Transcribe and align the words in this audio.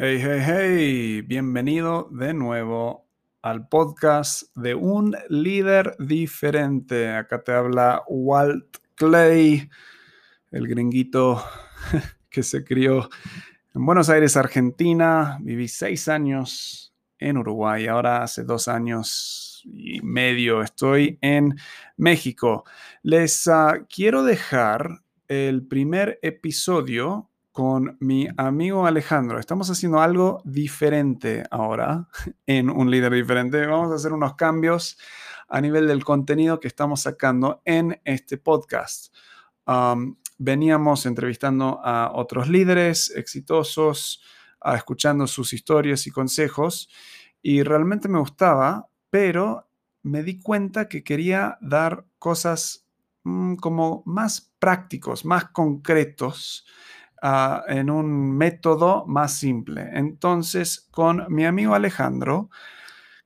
Hey, 0.00 0.20
hey, 0.22 0.42
hey, 0.46 1.20
bienvenido 1.22 2.08
de 2.12 2.32
nuevo 2.32 3.08
al 3.42 3.66
podcast 3.66 4.44
de 4.54 4.76
un 4.76 5.16
líder 5.28 5.96
diferente. 5.98 7.10
Acá 7.10 7.42
te 7.42 7.50
habla 7.50 8.04
Walt 8.06 8.76
Clay, 8.94 9.68
el 10.52 10.68
gringuito 10.68 11.44
que 12.30 12.44
se 12.44 12.62
crió 12.62 13.10
en 13.74 13.84
Buenos 13.84 14.08
Aires, 14.08 14.36
Argentina. 14.36 15.36
Viví 15.40 15.66
seis 15.66 16.06
años 16.06 16.94
en 17.18 17.36
Uruguay, 17.36 17.88
ahora 17.88 18.22
hace 18.22 18.44
dos 18.44 18.68
años 18.68 19.64
y 19.64 20.00
medio 20.02 20.62
estoy 20.62 21.18
en 21.22 21.56
México. 21.96 22.62
Les 23.02 23.48
uh, 23.48 23.84
quiero 23.92 24.22
dejar 24.22 25.02
el 25.26 25.66
primer 25.66 26.20
episodio 26.22 27.27
con 27.58 27.96
mi 27.98 28.28
amigo 28.36 28.86
Alejandro. 28.86 29.40
Estamos 29.40 29.68
haciendo 29.68 30.00
algo 30.00 30.40
diferente 30.44 31.42
ahora 31.50 32.06
en 32.46 32.70
un 32.70 32.88
líder 32.88 33.12
diferente. 33.12 33.66
Vamos 33.66 33.90
a 33.90 33.96
hacer 33.96 34.12
unos 34.12 34.36
cambios 34.36 34.96
a 35.48 35.60
nivel 35.60 35.88
del 35.88 36.04
contenido 36.04 36.60
que 36.60 36.68
estamos 36.68 37.00
sacando 37.00 37.60
en 37.64 38.00
este 38.04 38.38
podcast. 38.38 39.12
Veníamos 40.38 41.04
entrevistando 41.04 41.80
a 41.82 42.12
otros 42.14 42.48
líderes 42.48 43.10
exitosos, 43.16 44.22
a 44.60 44.76
escuchando 44.76 45.26
sus 45.26 45.52
historias 45.52 46.06
y 46.06 46.12
consejos 46.12 46.88
y 47.42 47.64
realmente 47.64 48.06
me 48.06 48.20
gustaba, 48.20 48.88
pero 49.10 49.68
me 50.04 50.22
di 50.22 50.38
cuenta 50.38 50.88
que 50.88 51.02
quería 51.02 51.58
dar 51.60 52.06
cosas 52.20 52.86
mm, 53.24 53.56
como 53.56 54.04
más 54.06 54.52
prácticos, 54.60 55.24
más 55.24 55.46
concretos 55.46 56.64
Ah, 57.20 57.64
en 57.66 57.90
un 57.90 58.36
método 58.36 59.04
más 59.06 59.34
simple. 59.34 59.90
Entonces, 59.92 60.86
con 60.90 61.26
mi 61.28 61.44
amigo 61.46 61.74
Alejandro, 61.74 62.48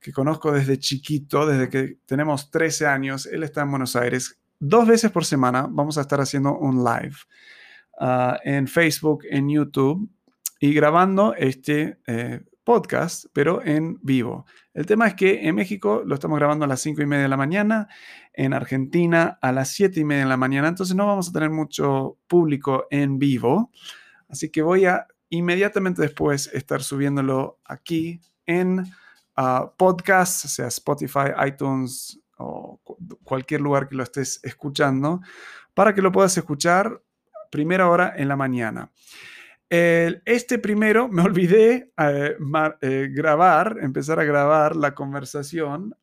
que 0.01 0.11
conozco 0.11 0.51
desde 0.51 0.79
chiquito, 0.79 1.45
desde 1.45 1.69
que 1.69 1.99
tenemos 2.05 2.49
13 2.49 2.87
años, 2.87 3.27
él 3.27 3.43
está 3.43 3.61
en 3.61 3.69
Buenos 3.69 3.95
Aires, 3.95 4.39
dos 4.59 4.87
veces 4.87 5.11
por 5.11 5.25
semana 5.25 5.67
vamos 5.69 5.97
a 5.97 6.01
estar 6.01 6.19
haciendo 6.19 6.57
un 6.57 6.83
live 6.83 7.15
ah, 7.99 8.39
en 8.43 8.67
Facebook, 8.67 9.25
en 9.29 9.49
YouTube 9.49 10.09
y 10.59 10.73
grabando 10.73 11.35
este 11.35 11.99
eh, 12.07 12.41
podcast, 12.63 13.25
pero 13.33 13.61
en 13.63 13.99
vivo. 14.01 14.45
El 14.73 14.85
tema 14.85 15.07
es 15.07 15.15
que 15.15 15.47
en 15.47 15.55
México 15.55 16.03
lo 16.05 16.15
estamos 16.15 16.37
grabando 16.39 16.65
a 16.65 16.67
las 16.67 16.81
5 16.81 17.01
y 17.01 17.05
media 17.05 17.23
de 17.23 17.29
la 17.29 17.37
mañana, 17.37 17.87
en 18.33 18.53
Argentina 18.53 19.37
a 19.41 19.51
las 19.51 19.69
7 19.73 19.99
y 19.99 20.05
media 20.05 20.23
de 20.23 20.29
la 20.29 20.37
mañana, 20.37 20.67
entonces 20.67 20.95
no 20.95 21.05
vamos 21.05 21.29
a 21.29 21.31
tener 21.31 21.49
mucho 21.49 22.17
público 22.27 22.87
en 22.89 23.19
vivo. 23.19 23.71
Así 24.27 24.49
que 24.49 24.61
voy 24.61 24.85
a 24.85 25.07
inmediatamente 25.29 26.01
después 26.01 26.49
estar 26.53 26.81
subiéndolo 26.83 27.59
aquí 27.65 28.21
en 28.45 28.79
uh, 29.37 29.69
podcast, 29.77 30.45
sea 30.45 30.67
Spotify, 30.67 31.31
iTunes 31.45 32.19
o 32.37 32.81
cualquier 33.23 33.61
lugar 33.61 33.87
que 33.87 33.95
lo 33.95 34.03
estés 34.03 34.39
escuchando, 34.43 35.21
para 35.73 35.93
que 35.93 36.01
lo 36.01 36.11
puedas 36.11 36.37
escuchar 36.37 37.01
primera 37.51 37.89
hora 37.89 38.13
en 38.15 38.27
la 38.27 38.35
mañana 38.35 38.91
este 39.73 40.59
primero 40.59 41.07
me 41.07 41.23
olvidé 41.23 41.91
eh, 41.97 42.35
eh, 42.81 43.09
grabar, 43.11 43.77
empezar 43.81 44.19
a 44.19 44.23
grabar 44.23 44.75
la 44.75 44.93
conversación 44.93 45.95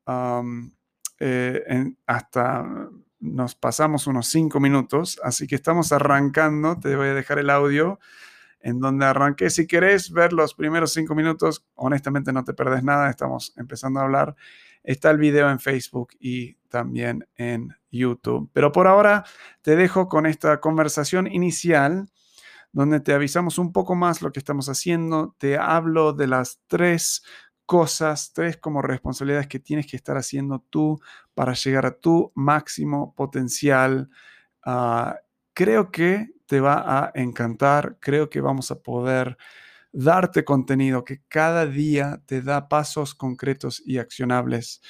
eh, 1.21 1.95
hasta 2.07 2.91
nos 3.21 3.55
pasamos 3.55 4.07
unos 4.07 4.27
cinco 4.29 4.59
minutos, 4.59 5.21
así 5.23 5.47
que 5.47 5.55
estamos 5.55 5.93
arrancando. 5.93 6.81
Te 6.81 6.97
voy 6.97 7.09
a 7.09 7.15
dejar 7.15 7.39
el 7.39 7.51
audio 7.51 8.01
en 8.61 8.81
donde 8.81 9.05
arranqué. 9.05 9.51
Si 9.51 9.67
querés 9.67 10.11
ver 10.11 10.33
los 10.33 10.55
primeros 10.55 10.93
cinco 10.93 11.15
minutos, 11.15 11.65
honestamente 11.75 12.33
no 12.33 12.43
te 12.43 12.55
perdes 12.55 12.83
nada, 12.83 13.09
estamos 13.09 13.53
empezando 13.57 14.01
a 14.01 14.05
hablar. 14.05 14.35
Está 14.83 15.11
el 15.11 15.19
video 15.19 15.51
en 15.51 15.61
Facebook 15.61 16.09
y 16.19 16.55
también 16.71 17.29
en 17.37 17.77
YouTube. 17.91 18.51
Pero 18.53 18.73
por 18.73 18.87
ahora 18.87 19.25
te 19.63 19.77
dejo 19.77 20.09
con 20.09 20.27
esta 20.27 20.59
conversación 20.61 21.27
inicial 21.27 22.09
donde 22.73 23.01
te 23.01 23.13
avisamos 23.13 23.59
un 23.59 23.73
poco 23.73 23.95
más 23.95 24.23
lo 24.23 24.33
que 24.33 24.39
estamos 24.39 24.69
haciendo. 24.69 25.35
Te 25.39 25.59
hablo 25.59 26.13
de 26.13 26.27
las 26.27 26.61
tres 26.67 27.23
cosas, 27.67 28.33
tres 28.33 28.57
como 28.57 28.83
responsabilidades 28.83 29.47
que 29.47 29.61
tienes 29.61 29.87
que 29.87 29.97
estar 29.97 30.17
haciendo 30.17 30.65
tú 30.71 31.01
para 31.35 31.55
llegar 31.55 31.87
a 31.87 31.97
tu 31.97 32.33
máximo 32.35 33.15
potencial. 33.15 34.11
Ah, 34.65 35.19
creo 35.55 35.91
que 35.91 36.31
te 36.47 36.61
va 36.61 36.83
a 36.85 37.13
encantar, 37.15 37.97
creo 38.01 38.29
que 38.29 38.41
vamos 38.41 38.71
a 38.71 38.81
poder 38.81 39.37
darte 39.93 40.45
contenido 40.45 41.05
que 41.05 41.23
cada 41.29 41.67
día 41.67 42.23
te 42.27 42.43
da 42.43 42.69
pasos 42.69 43.15
concretos 43.15 43.83
y 43.85 43.99
accionables. 43.99 44.81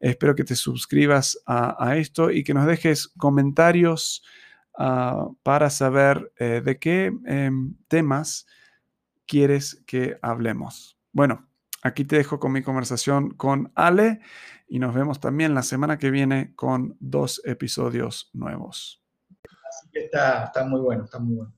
Espero 0.00 0.34
que 0.34 0.44
te 0.44 0.56
suscribas 0.56 1.40
a, 1.46 1.76
a 1.84 1.96
esto 1.96 2.30
y 2.30 2.44
que 2.44 2.54
nos 2.54 2.66
dejes 2.66 3.08
comentarios 3.18 4.22
Ah, 4.80 5.28
para 5.42 5.70
saber 5.70 6.32
eh, 6.38 6.62
de 6.64 6.78
qué 6.78 7.12
em, 7.26 7.74
temas 7.88 8.46
quieres 9.26 9.82
que 9.88 10.20
hablemos. 10.22 10.96
Bueno, 11.10 11.48
aquí 11.82 12.04
te 12.04 12.14
dejo 12.14 12.38
con 12.38 12.52
mi 12.52 12.62
conversación 12.62 13.30
con 13.30 13.72
Ale 13.74 14.20
y 14.68 14.78
nos 14.78 14.94
vemos 14.94 15.18
también 15.18 15.52
la 15.52 15.64
semana 15.64 15.98
que 15.98 16.12
viene 16.12 16.54
con 16.54 16.96
dos 17.00 17.42
episodios 17.44 18.30
nuevos. 18.32 19.04
Así 19.68 19.90
que 19.90 20.04
está, 20.04 20.44
está 20.44 20.64
muy 20.64 20.80
bueno, 20.80 21.06
está 21.06 21.18
muy 21.18 21.38
bueno. 21.38 21.54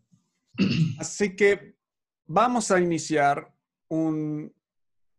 Así 0.98 1.36
que 1.36 1.76
vamos 2.24 2.70
a 2.70 2.80
iniciar 2.80 3.52
un... 3.88 4.50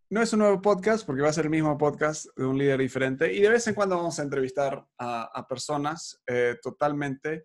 No 0.10 0.24
es 0.24 0.34
un 0.34 0.40
nuevo 0.40 0.60
podcast 0.60 1.06
porque 1.06 1.22
va 1.22 1.30
a 1.30 1.34
ser 1.34 1.46
el 1.46 1.52
mismo 1.52 1.78
podcast 1.78 2.26
de 2.36 2.46
un 2.46 2.58
líder 2.58 2.80
diferente 2.80 3.32
y 3.32 3.42
de 3.42 3.50
vez 3.50 3.68
en 3.68 3.76
cuando 3.76 3.96
vamos 3.96 4.20
a 4.20 4.24
entrevistar 4.24 4.86
a, 4.98 5.48
personas 5.48 6.20
eh, 6.26 6.58
totalmente 6.62 7.44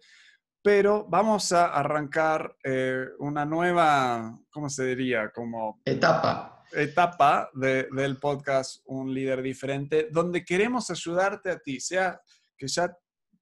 pero 0.67 1.07
vamos 1.09 1.53
a 1.53 1.67
arrancar 1.67 2.57
eh, 2.65 3.07
una 3.21 3.45
nueva, 3.45 4.37
¿cómo 4.51 4.69
se 4.69 4.85
diría? 4.85 5.31
Como 5.31 5.81
etapa. 5.85 6.65
Etapa 6.73 7.51
del 7.55 8.17
podcast 8.17 8.83
Un 8.87 9.15
líder 9.15 9.43
diferente, 9.43 10.09
donde 10.11 10.45
queremos 10.45 10.91
ayudarte 10.91 11.53
a 11.53 11.61
ti, 11.61 11.79
sea 11.79 12.21
que 12.59 12.67
ya 12.67 12.93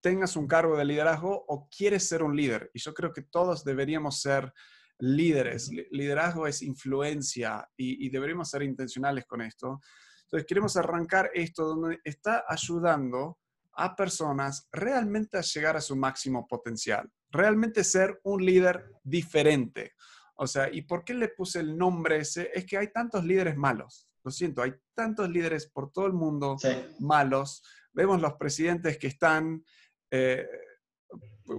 tengas 0.03 0.37
un 0.37 0.47
cargo 0.47 0.77
de 0.77 0.85
liderazgo 0.85 1.47
o 1.49 1.67
quieres 1.75 2.07
ser 2.07 2.23
un 2.23 2.37
líder. 2.37 2.71
Y 2.75 2.81
yo 2.81 2.93
creo 2.93 3.11
que 3.11 3.23
todos 3.23 3.65
deberíamos 3.65 4.21
ser 4.21 4.53
líderes. 4.99 5.71
Liderazgo 5.93 6.47
es 6.47 6.61
influencia 6.61 7.67
y, 7.75 8.07
y 8.07 8.11
deberíamos 8.11 8.51
ser 8.51 8.65
intencionales 8.65 9.25
con 9.25 9.41
esto. 9.41 9.81
Entonces 10.25 10.47
queremos 10.47 10.77
arrancar 10.77 11.31
esto 11.33 11.65
donde 11.65 12.01
está 12.05 12.45
ayudando 12.47 13.39
a 13.77 13.97
personas 13.97 14.69
realmente 14.73 15.39
a 15.39 15.43
llegar 15.43 15.77
a 15.77 15.81
su 15.81 15.97
máximo 15.97 16.47
potencial, 16.47 17.11
realmente 17.31 17.85
ser 17.85 18.21
un 18.25 18.45
líder 18.45 18.91
diferente. 19.03 19.93
O 20.37 20.47
sea, 20.47 20.73
¿y 20.73 20.83
por 20.83 21.05
qué 21.05 21.15
le 21.15 21.29
puse 21.29 21.61
el 21.61 21.77
nombre 21.77 22.19
ese? 22.19 22.51
Es 22.55 22.67
que 22.67 22.77
hay 22.77 22.93
tantos 22.93 23.25
líderes 23.25 23.57
malos. 23.57 24.09
Lo 24.25 24.31
siento, 24.31 24.63
hay 24.63 24.73
tantos 24.95 25.29
líderes 25.29 25.67
por 25.67 25.93
todo 25.93 26.07
el 26.07 26.15
mundo 26.15 26.57
malos. 26.99 27.63
Vemos 27.93 28.21
los 28.21 28.35
presidentes 28.35 28.99
que 28.99 29.09
están, 29.09 29.63
eh, 30.11 30.49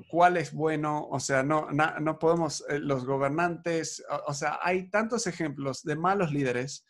cuál 0.09 0.37
es 0.37 0.51
bueno, 0.51 1.07
o 1.09 1.19
sea, 1.19 1.43
no, 1.43 1.69
no, 1.71 2.19
podemos, 2.19 2.65
eh, 2.67 2.79
los 2.79 3.05
gobernantes, 3.05 4.03
o, 4.27 4.33
sea, 4.33 4.59
hay 4.61 4.89
tantos 4.89 5.27
ejemplos 5.27 5.83
de 5.83 5.95
malos 5.95 6.31
líderes 6.31 6.85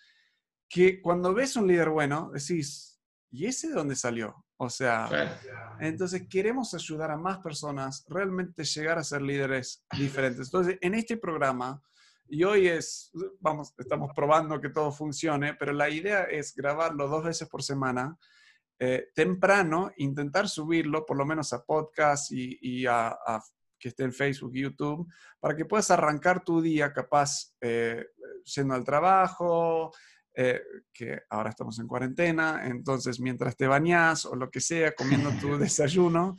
que 0.69 1.01
cuando 1.01 1.33
ves 1.33 1.55
un 1.57 1.67
líder 1.67 1.89
bueno, 1.89 2.31
decís, 2.33 3.01
¿y 3.29 3.45
ese 3.45 3.67
de 3.67 3.73
dónde 3.73 3.95
salió? 3.95 4.44
O 4.57 4.69
sea, 4.69 5.09
entonces 5.79 6.27
queremos 6.29 6.73
ayudar 6.73 7.11
a 7.11 7.17
más 7.17 7.39
personas 7.39 8.05
realmente 8.07 8.63
llegar 8.63 8.97
a 8.97 9.03
ser 9.03 9.21
líderes 9.21 9.83
diferentes. 9.97 10.47
Entonces, 10.47 10.77
en 10.79 10.93
este 10.93 11.17
programa, 11.17 11.81
y 12.27 12.43
hoy 12.43 12.67
es, 12.67 13.11
vamos, 13.39 13.73
estamos 13.77 14.11
probando 14.15 14.61
que 14.61 14.69
todo 14.69 14.91
funcione, 14.91 15.55
pero 15.55 15.73
la 15.73 15.89
idea 15.89 16.23
es 16.23 16.55
grabarlo 16.55 17.07
dos 17.07 17.25
veces 17.25 17.49
por 17.49 17.63
semana, 17.63 18.17
eh, 18.79 19.09
temprano, 19.13 19.91
intentar 19.97 20.47
subirlo 20.47 21.05
por 21.05 21.17
lo 21.17 21.25
menos 21.25 21.51
a 21.53 21.63
podcast 21.63 22.31
y, 22.31 22.85
a, 22.87 23.17
que 23.77 23.89
esté 23.89 24.03
en 24.03 24.13
Facebook 24.13 24.55
y 24.55 24.61
YouTube, 24.61 25.07
para 25.39 25.55
que 25.55 25.65
puedas 25.65 25.91
arrancar 25.91 26.43
tu 26.43 26.61
día 26.61 26.93
capaz 26.93 27.53
eh, 27.61 28.05
yendo 28.55 28.73
al 28.73 28.85
trabajo, 28.85 29.91
eh, 30.37 30.61
que 30.91 31.21
ahora 31.29 31.51
estamos 31.51 31.79
en 31.79 31.87
cuarentena, 31.87 32.67
entonces 32.67 33.21
mientras 33.21 33.55
te 33.55 33.67
bañas 33.67 34.25
o 34.25 34.35
lo 34.35 34.49
que 34.49 34.59
sea, 34.59 34.93
comiendo 34.93 35.31
tu 35.39 35.57
desayuno, 35.57 36.35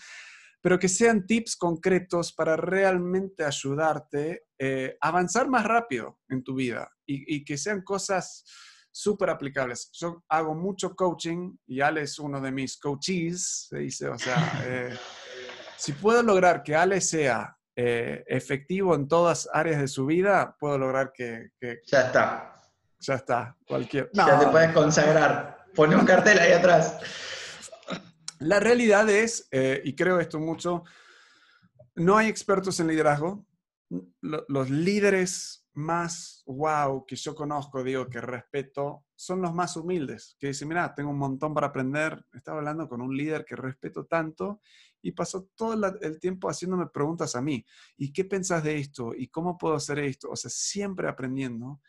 pero 0.60 0.78
que 0.78 0.88
sean 0.88 1.26
tips 1.26 1.56
concretos 1.56 2.34
para 2.34 2.56
realmente 2.56 3.42
ayudarte 3.42 4.44
eh, 4.58 4.98
a 5.00 5.08
avanzar 5.08 5.48
más 5.48 5.64
rápido 5.64 6.18
en 6.28 6.44
tu 6.44 6.54
vida 6.54 6.90
y, 7.06 7.42
que 7.44 7.56
sean 7.56 7.82
cosas 7.82 8.44
súper 8.90 9.30
aplicables. 9.30 9.88
Yo 9.92 10.22
hago 10.28 10.54
mucho 10.54 10.94
coaching 10.94 11.56
y 11.66 11.80
Ale 11.80 12.02
es 12.02 12.18
uno 12.18 12.38
de 12.40 12.52
mis 12.52 12.76
coaches, 12.76 13.68
se 13.70 13.78
dice, 13.78 14.08
o 14.08 14.18
sea, 14.18 14.62
eh, 14.66 14.94
si 15.78 15.92
puedo 15.92 16.22
lograr 16.22 16.62
que 16.62 16.74
Ale 16.74 17.00
sea 17.00 17.56
efectivo 17.78 18.94
en 18.94 19.06
todas 19.06 19.48
áreas 19.52 19.80
de 19.80 19.88
su 19.88 20.06
vida, 20.06 20.56
puedo 20.58 20.78
lograr 20.78 21.12
que, 21.14 21.50
Ya 21.86 22.06
está 22.06 22.56
ya 23.00 23.14
está, 23.14 23.56
cualquier. 23.66 24.10
Ya 24.12 24.38
te 24.38 24.46
puedes 24.46 24.72
consagrar. 24.72 25.66
Pone 25.74 25.96
un 25.96 26.06
cartel 26.06 26.38
ahí 26.38 26.52
atrás. 26.52 26.98
La 28.38 28.60
realidad 28.60 29.08
es, 29.08 29.48
eh, 29.50 29.80
y 29.84 29.94
creo 29.94 30.20
esto 30.20 30.38
mucho, 30.38 30.84
no 31.94 32.16
hay 32.16 32.28
expertos 32.28 32.80
en 32.80 32.88
liderazgo. 32.88 33.46
Los 34.20 34.70
líderes 34.70 35.66
más 35.76 36.42
wow 36.46 37.04
que 37.06 37.16
yo 37.16 37.34
conozco, 37.34 37.84
digo, 37.84 38.08
que 38.08 38.20
respeto, 38.20 39.04
son 39.14 39.42
los 39.42 39.54
más 39.54 39.76
humildes, 39.76 40.36
que 40.38 40.48
dicen, 40.48 40.68
mira, 40.68 40.94
tengo 40.94 41.10
un 41.10 41.18
montón 41.18 41.54
para 41.54 41.68
aprender. 41.68 42.24
Estaba 42.32 42.58
hablando 42.58 42.88
con 42.88 43.00
un 43.00 43.16
líder 43.16 43.44
que 43.44 43.56
respeto 43.56 44.06
tanto 44.06 44.60
y 45.02 45.12
pasó 45.12 45.48
todo 45.54 45.74
el 46.00 46.18
tiempo 46.18 46.48
haciéndome 46.48 46.86
preguntas 46.86 47.36
a 47.36 47.42
mí. 47.42 47.64
¿Y 47.96 48.12
qué 48.12 48.24
pensás 48.24 48.64
de 48.64 48.78
esto? 48.78 49.14
¿Y 49.14 49.28
cómo 49.28 49.56
puedo 49.56 49.76
hacer 49.76 49.98
esto? 50.00 50.30
O 50.30 50.36
sea, 50.36 50.50
siempre 50.50 51.08
aprendiendo. 51.08 51.80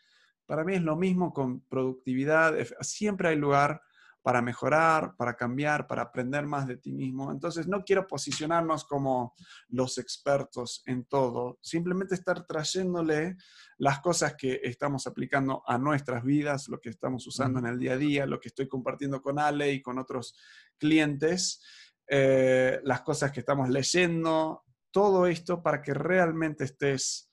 Para 0.48 0.64
mí 0.64 0.76
es 0.76 0.82
lo 0.82 0.96
mismo 0.96 1.30
con 1.34 1.60
productividad. 1.60 2.54
Siempre 2.80 3.28
hay 3.28 3.36
lugar 3.36 3.82
para 4.22 4.40
mejorar, 4.40 5.14
para 5.14 5.36
cambiar, 5.36 5.86
para 5.86 6.00
aprender 6.00 6.46
más 6.46 6.66
de 6.66 6.78
ti 6.78 6.90
mismo. 6.90 7.30
Entonces, 7.30 7.68
no 7.68 7.84
quiero 7.84 8.06
posicionarnos 8.06 8.86
como 8.86 9.34
los 9.68 9.98
expertos 9.98 10.82
en 10.86 11.04
todo, 11.04 11.58
simplemente 11.60 12.14
estar 12.14 12.46
trayéndole 12.46 13.36
las 13.76 14.00
cosas 14.00 14.36
que 14.36 14.58
estamos 14.64 15.06
aplicando 15.06 15.62
a 15.66 15.76
nuestras 15.76 16.24
vidas, 16.24 16.68
lo 16.68 16.80
que 16.80 16.88
estamos 16.88 17.26
usando 17.26 17.58
en 17.58 17.66
el 17.66 17.78
día 17.78 17.92
a 17.92 17.98
día, 17.98 18.24
lo 18.24 18.40
que 18.40 18.48
estoy 18.48 18.68
compartiendo 18.68 19.20
con 19.20 19.38
Ale 19.38 19.70
y 19.70 19.82
con 19.82 19.98
otros 19.98 20.34
clientes, 20.78 21.62
eh, 22.06 22.80
las 22.84 23.02
cosas 23.02 23.32
que 23.32 23.40
estamos 23.40 23.68
leyendo, 23.68 24.64
todo 24.90 25.26
esto 25.26 25.62
para 25.62 25.82
que 25.82 25.92
realmente 25.92 26.64
estés 26.64 27.30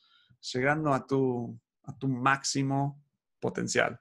llegando 0.53 0.93
a 0.93 1.07
tu, 1.07 1.57
a 1.83 1.97
tu 1.97 2.09
máximo 2.09 3.04
potencial. 3.45 3.99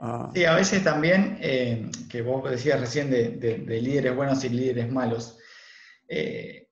Ah. 0.00 0.30
Sí, 0.34 0.44
a 0.44 0.54
veces 0.54 0.82
también, 0.82 1.38
eh, 1.40 1.90
que 2.08 2.22
vos 2.22 2.48
decías 2.50 2.80
recién 2.80 3.10
de, 3.10 3.80
líderes 3.82 4.16
buenos 4.16 4.42
y 4.44 4.48
líderes 4.48 4.90
malos, 4.90 5.36
eh, 6.08 6.68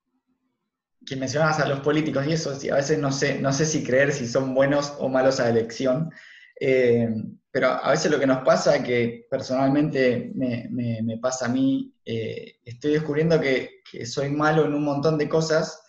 que 1.04 1.16
mencionabas 1.16 1.60
a 1.60 1.68
los 1.68 1.80
políticos 1.80 2.26
y 2.26 2.32
eso, 2.32 2.50
a 2.50 2.76
veces 2.76 2.98
no 2.98 3.12
sé, 3.12 3.38
no 3.38 3.52
sé 3.52 3.66
si 3.66 3.84
creer 3.84 4.12
si 4.12 4.26
son 4.26 4.54
buenos 4.54 4.94
o 4.98 5.08
malos 5.08 5.40
a 5.40 5.48
elección, 5.50 6.10
eh, 6.60 7.08
pero 7.50 7.68
a 7.68 7.90
veces 7.90 8.10
lo 8.10 8.18
que 8.18 8.26
nos 8.26 8.44
pasa, 8.44 8.82
que 8.82 9.26
personalmente 9.30 10.32
me, 10.34 11.18
pasa 11.20 11.46
a 11.46 11.48
mí, 11.48 11.92
estoy 12.04 12.92
descubriendo 12.92 13.40
que, 13.40 13.82
soy 14.04 14.30
malo 14.30 14.66
en 14.66 14.74
un 14.74 14.84
montón 14.84 15.18
de 15.18 15.28
cosas 15.28 15.82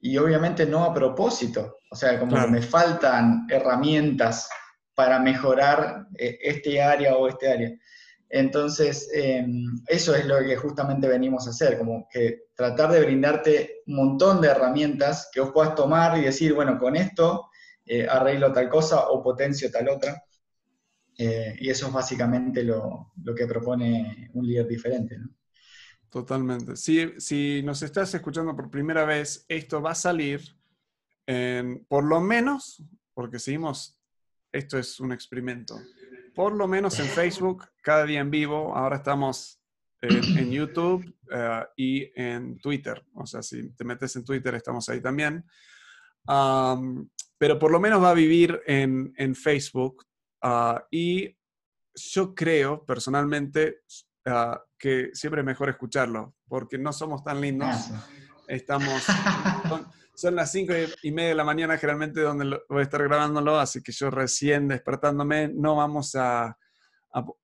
y 0.00 0.16
obviamente 0.16 0.64
no 0.64 0.84
a 0.84 0.94
propósito, 0.94 1.80
o 1.90 1.96
sea, 1.96 2.18
como 2.18 2.40
que 2.40 2.50
me 2.50 2.62
faltan 2.62 3.46
herramientas 3.50 4.48
para 4.98 5.20
mejorar 5.20 6.08
eh, 6.18 6.40
este 6.42 6.82
área 6.82 7.16
o 7.16 7.28
este 7.28 7.48
área. 7.48 7.72
Entonces, 8.28 9.08
em, 9.14 9.64
eso 9.86 10.12
es 10.12 10.26
lo 10.26 10.40
que 10.40 10.56
justamente 10.56 11.06
venimos 11.06 11.46
a 11.46 11.50
hacer, 11.50 11.78
como 11.78 12.08
que 12.12 12.46
tratar 12.56 12.90
de 12.90 13.02
brindarte 13.02 13.82
un 13.86 13.94
montón 13.94 14.40
de 14.40 14.48
herramientas 14.48 15.30
que 15.32 15.40
vos 15.40 15.52
puedas 15.52 15.76
tomar 15.76 16.18
y 16.18 16.22
decir, 16.22 16.52
bueno, 16.52 16.80
con 16.80 16.96
esto 16.96 17.48
eh, 17.86 18.08
arreglo 18.10 18.52
tal 18.52 18.68
cosa 18.68 19.08
o 19.08 19.22
potencio 19.22 19.70
tal 19.70 19.88
otra. 19.88 20.20
Eh, 21.16 21.54
y 21.60 21.70
eso 21.70 21.86
es 21.86 21.92
básicamente 21.92 22.64
lo, 22.64 23.12
que 23.36 23.46
propone 23.46 24.30
un 24.34 24.48
líder 24.48 24.66
diferente. 24.66 25.16
Totalmente. 26.10 26.74
Si, 26.74 27.12
si 27.18 27.62
nos 27.62 27.82
estás 27.82 28.12
escuchando 28.14 28.56
por 28.56 28.68
primera 28.68 29.04
vez, 29.04 29.44
esto 29.46 29.80
va 29.80 29.92
a 29.92 29.94
salir 29.94 30.40
por 31.88 32.04
lo 32.04 32.20
menos, 32.20 32.82
porque 33.12 33.38
seguimos 33.38 33.97
esto 34.52 34.78
es 34.78 35.00
un 35.00 35.12
experimento. 35.12 35.78
Por 36.34 36.54
lo 36.54 36.68
menos 36.68 36.98
en 37.00 37.06
Facebook, 37.06 37.66
cada 37.82 38.04
día 38.04 38.20
en 38.20 38.30
vivo, 38.30 38.74
ahora 38.76 38.96
estamos 38.96 39.60
en, 40.00 40.50
YouTube 40.50 41.04
eh, 41.32 41.64
y 41.76 42.20
en 42.20 42.58
Twitter. 42.58 43.04
O 43.14 43.26
sea, 43.26 43.42
si 43.42 43.70
te 43.70 43.84
metes 43.84 44.14
en 44.16 44.24
Twitter, 44.24 44.54
estamos 44.54 44.88
ahí 44.88 45.00
también. 45.00 45.44
pero 47.38 47.58
por 47.58 47.70
lo 47.70 47.80
menos 47.80 48.02
va 48.02 48.10
a 48.10 48.14
vivir 48.14 48.60
en, 48.66 49.34
Facebook. 49.34 50.06
Ah, 50.40 50.84
y 50.90 51.36
yo 51.94 52.34
creo 52.34 52.84
personalmente 52.84 53.80
ah, 54.26 54.62
que 54.78 55.10
siempre 55.12 55.40
es 55.40 55.46
mejor 55.46 55.68
escucharlo, 55.68 56.34
porque 56.46 56.78
no 56.78 56.92
somos 56.92 57.24
tan 57.24 57.40
lindos. 57.40 57.90
Estamos, 58.46 59.04
son 60.18 60.34
las 60.34 60.50
cinco 60.50 60.72
y 61.02 61.12
media 61.12 61.28
de 61.28 61.34
la 61.36 61.44
mañana 61.44 61.78
generalmente 61.78 62.20
donde 62.20 62.60
voy 62.68 62.80
a 62.80 62.82
estar 62.82 63.00
grabándolo, 63.04 63.56
así 63.56 63.80
que 63.84 63.92
yo 63.92 64.10
recién 64.10 64.66
despertándome, 64.66 65.46
no 65.46 65.76
vamos 65.76 66.16
a, 66.16 66.58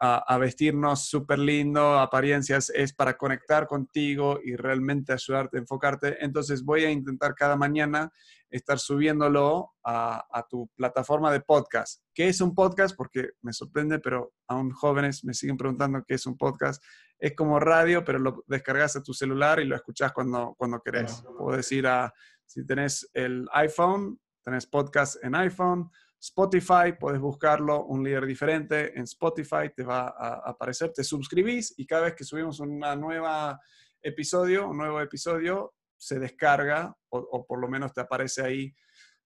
a, 0.00 0.38
vestirnos 0.38 1.06
súper 1.06 1.38
lindo, 1.38 2.00
apariencias, 2.00 2.70
es 2.70 2.92
para 2.92 3.16
conectar 3.16 3.68
contigo 3.68 4.40
y 4.42 4.56
realmente 4.56 5.12
ayudarte 5.12 5.56
a 5.56 5.60
enfocarte. 5.60 6.24
Entonces 6.24 6.64
voy 6.64 6.84
a 6.84 6.90
intentar 6.90 7.36
cada 7.36 7.54
mañana 7.54 8.10
estar 8.50 8.80
subiéndolo 8.80 9.70
a, 9.84 10.26
a, 10.32 10.44
tu 10.48 10.68
plataforma 10.74 11.30
de 11.30 11.42
podcast. 11.42 12.02
¿Qué 12.12 12.26
es 12.26 12.40
un 12.40 12.56
podcast? 12.56 12.96
Porque 12.96 13.30
me 13.42 13.52
sorprende, 13.52 14.00
pero 14.00 14.32
aún 14.48 14.72
jóvenes 14.72 15.24
me 15.24 15.32
siguen 15.32 15.56
preguntando 15.56 16.02
qué 16.04 16.14
es 16.14 16.26
un 16.26 16.36
podcast. 16.36 16.82
Es 17.20 17.36
como 17.36 17.60
radio, 17.60 18.04
pero 18.04 18.18
lo 18.18 18.42
descargas 18.48 18.96
a 18.96 19.02
tu 19.02 19.14
celular 19.14 19.60
y 19.60 19.64
lo 19.64 19.76
escuchas 19.76 20.12
cuando, 20.12 20.56
cuando 20.58 20.80
querés. 20.80 21.22
Puedo 21.38 21.56
decir 21.56 21.86
a 21.86 22.12
si 22.46 22.64
tenés 22.67 23.08
el 23.14 23.46
iPhone, 23.52 24.20
tenés 24.43 24.67
podcast 24.67 25.17
en 25.25 25.35
iPhone, 25.35 25.91
Spotify, 26.20 26.94
puedes 26.99 27.20
buscarlo, 27.20 27.85
un 27.85 28.02
líder 28.02 28.25
diferente, 28.25 28.96
en 28.96 29.05
Spotify 29.05 29.70
te 29.76 29.82
va 29.82 30.14
a 30.17 30.43
aparecer, 30.49 30.93
te 30.93 31.05
suscribís 31.05 31.75
y 31.76 31.87
cada 31.87 32.05
vez 32.05 32.14
que 32.14 32.25
subimos 32.25 32.61
un 32.61 32.79
nuevo 32.79 33.58
episodio, 34.00 34.69
un 34.69 34.79
nuevo 34.79 35.00
episodio, 35.00 35.75
se 35.96 36.19
descarga 36.19 36.96
o, 37.11 37.46
por 37.46 37.61
lo 37.61 37.69
menos 37.69 37.93
te 37.93 38.00
aparece 38.00 38.43
ahí 38.43 38.75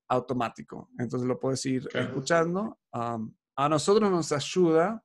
automático. 0.09 0.91
Entonces 0.99 1.29
lo 1.29 1.39
puedes 1.39 1.65
ir 1.67 1.89
escuchando. 1.95 2.79
a 2.93 3.69
nosotros 3.69 4.11
nos 4.11 4.33
ayuda 4.33 5.05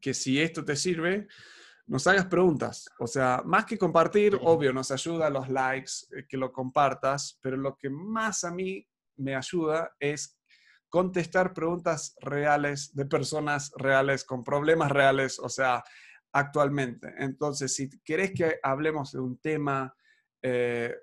que 0.00 0.14
si 0.14 0.40
esto 0.40 0.64
te 0.64 0.76
sirve, 0.76 1.28
nos 1.86 2.06
hagas 2.06 2.26
preguntas. 2.26 2.88
O 2.98 3.06
sea, 3.06 3.42
más 3.44 3.64
que 3.64 3.78
compartir, 3.78 4.38
obvio, 4.42 4.72
nos 4.72 4.90
ayuda 4.90 5.30
los 5.30 5.48
likes, 5.48 5.92
eh, 6.16 6.26
que 6.28 6.36
lo 6.36 6.52
compartas, 6.52 7.38
pero 7.40 7.56
lo 7.56 7.76
que 7.76 7.88
más 7.90 8.44
a 8.44 8.50
mí 8.50 8.86
me 9.16 9.34
ayuda 9.34 9.94
es 10.00 10.38
contestar 10.88 11.52
preguntas 11.52 12.16
reales 12.20 12.94
de 12.94 13.06
personas 13.06 13.72
reales 13.76 14.24
con 14.24 14.42
problemas 14.42 14.90
reales, 14.90 15.38
o 15.38 15.48
sea, 15.48 15.82
actualmente. 16.32 17.12
Entonces, 17.18 17.74
si 17.74 17.88
querés 18.02 18.32
que 18.32 18.58
hablemos 18.62 19.12
de 19.12 19.20
un 19.20 19.38
tema, 19.38 19.94
eh, 20.42 20.94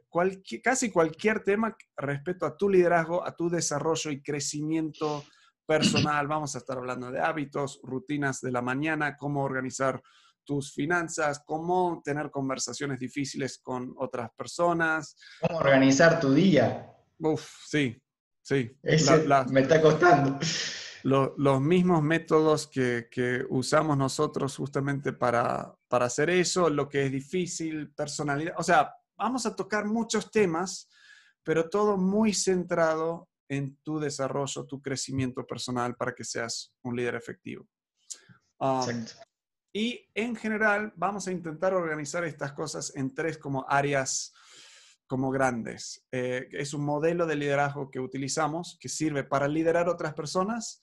casi 0.64 0.92
cualquier 0.92 1.44
tema 1.44 1.76
respecto 1.98 2.46
a 2.46 2.56
tu 2.56 2.70
liderazgo, 2.70 3.26
a 3.26 3.36
tu 3.36 3.50
desarrollo 3.50 4.12
y 4.12 4.22
crecimiento 4.22 5.24
personal, 5.66 6.28
vamos 6.28 6.56
a 6.56 6.60
estar 6.60 6.78
hablando 6.78 7.12
de 7.12 7.22
hábitos, 7.22 7.80
rutinas 7.84 8.42
de 8.42 8.52
la 8.52 8.62
mañana, 8.62 9.18
cómo 9.18 9.44
organizar 9.44 10.02
tus 10.44 10.74
finanzas, 10.74 11.44
cómo 11.46 12.02
tener 12.04 12.30
conversaciones 12.30 13.00
difíciles 13.00 13.60
con 13.60 13.94
otras 13.98 14.30
personas. 14.36 15.16
Cómo 15.40 15.60
organizar 15.60 16.20
tu 16.20 16.34
día. 16.34 16.94
Uf, 17.20 17.48
sí, 17.68 18.02
sí. 18.42 18.78
me 19.50 19.62
está 19.62 19.82
costando. 19.82 20.40
los 21.04 21.62
mismos 21.62 22.02
métodos 22.02 22.68
que, 22.68 23.46
usamos 23.50 23.98
nosotros 23.98 24.56
justamente 24.56 25.14
para, 25.14 25.74
para 25.88 26.06
hacer 26.06 26.30
eso, 26.30 26.70
lo 26.70 26.90
que 26.90 27.06
es 27.06 27.12
difícil, 27.12 27.92
personalidad. 27.94 28.54
O 28.58 28.64
sea, 28.64 28.94
vamos 29.18 29.46
a 29.46 29.56
tocar 29.56 29.86
muchos 29.86 30.32
temas, 30.32 30.90
pero 31.44 31.70
todo 31.70 31.98
muy 31.98 32.34
centrado 32.34 33.30
en 33.50 33.78
tu 33.84 34.00
desarrollo, 34.00 34.66
tu 34.66 34.82
crecimiento 34.82 35.46
personal 35.46 35.96
para 35.96 36.14
que 36.14 36.24
seas 36.24 36.74
un 36.84 36.96
líder 36.96 37.16
efectivo. 37.16 37.68
Um, 38.60 38.80
Exacto. 38.80 39.14
Y 39.74 40.08
en 40.14 40.36
general 40.36 40.94
vamos 40.96 41.28
a 41.28 41.32
intentar 41.32 41.74
organizar 41.74 42.24
estas 42.24 42.54
cosas 42.54 42.96
en 42.96 43.14
tres 43.14 43.40
como 43.40 43.66
áreas 43.68 44.32
como 45.08 45.32
grandes. 45.32 46.06
Eh, 46.12 46.48
es 46.52 46.76
un 46.76 46.86
modelo 46.86 47.26
de 47.26 47.36
liderazgo 47.36 47.90
que 47.90 48.00
utilizamos 48.00 48.78
que 48.80 48.88
sirve 48.88 49.24
para 49.24 49.48
liderar 49.48 49.90
otras 49.90 50.14
personas 50.14 50.82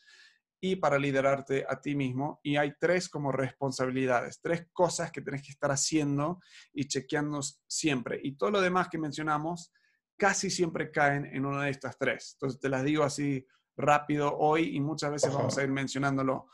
y 0.61 0.77
para 0.77 0.99
liderarte 0.99 1.65
a 1.69 1.81
ti 1.81 1.95
mismo. 1.95 2.41
Y 2.43 2.57
hay 2.57 2.75
tres 2.79 3.09
como 3.09 3.31
responsabilidades, 3.31 4.41
tres 4.41 4.67
cosas 4.73 5.13
que 5.13 5.23
tenés 5.23 5.43
que 5.43 5.53
estar 5.53 5.71
haciendo 5.71 6.41
y 6.73 6.87
chequeando 6.87 7.41
siempre. 7.69 8.21
Y 8.23 8.33
todo 8.33 8.51
lo 8.51 8.61
demás 8.61 8.89
que 8.89 8.99
mencionamos 8.99 9.73
casi 10.17 10.51
siempre 10.51 10.91
caen 10.91 11.27
en 11.27 11.47
una 11.47 11.65
de 11.65 11.71
estas 11.71 11.97
tres. 11.97 12.33
Entonces 12.35 12.61
te 12.61 12.69
las 12.69 12.83
digo 12.83 13.05
así 13.05 13.47
rápido 13.77 14.37
hoy 14.37 14.77
y 14.77 14.81
muchas 14.81 15.13
veces 15.13 15.33
vamos 15.33 15.57
a 15.57 15.63
ir 15.63 15.71
mencionándolo. 15.71 16.49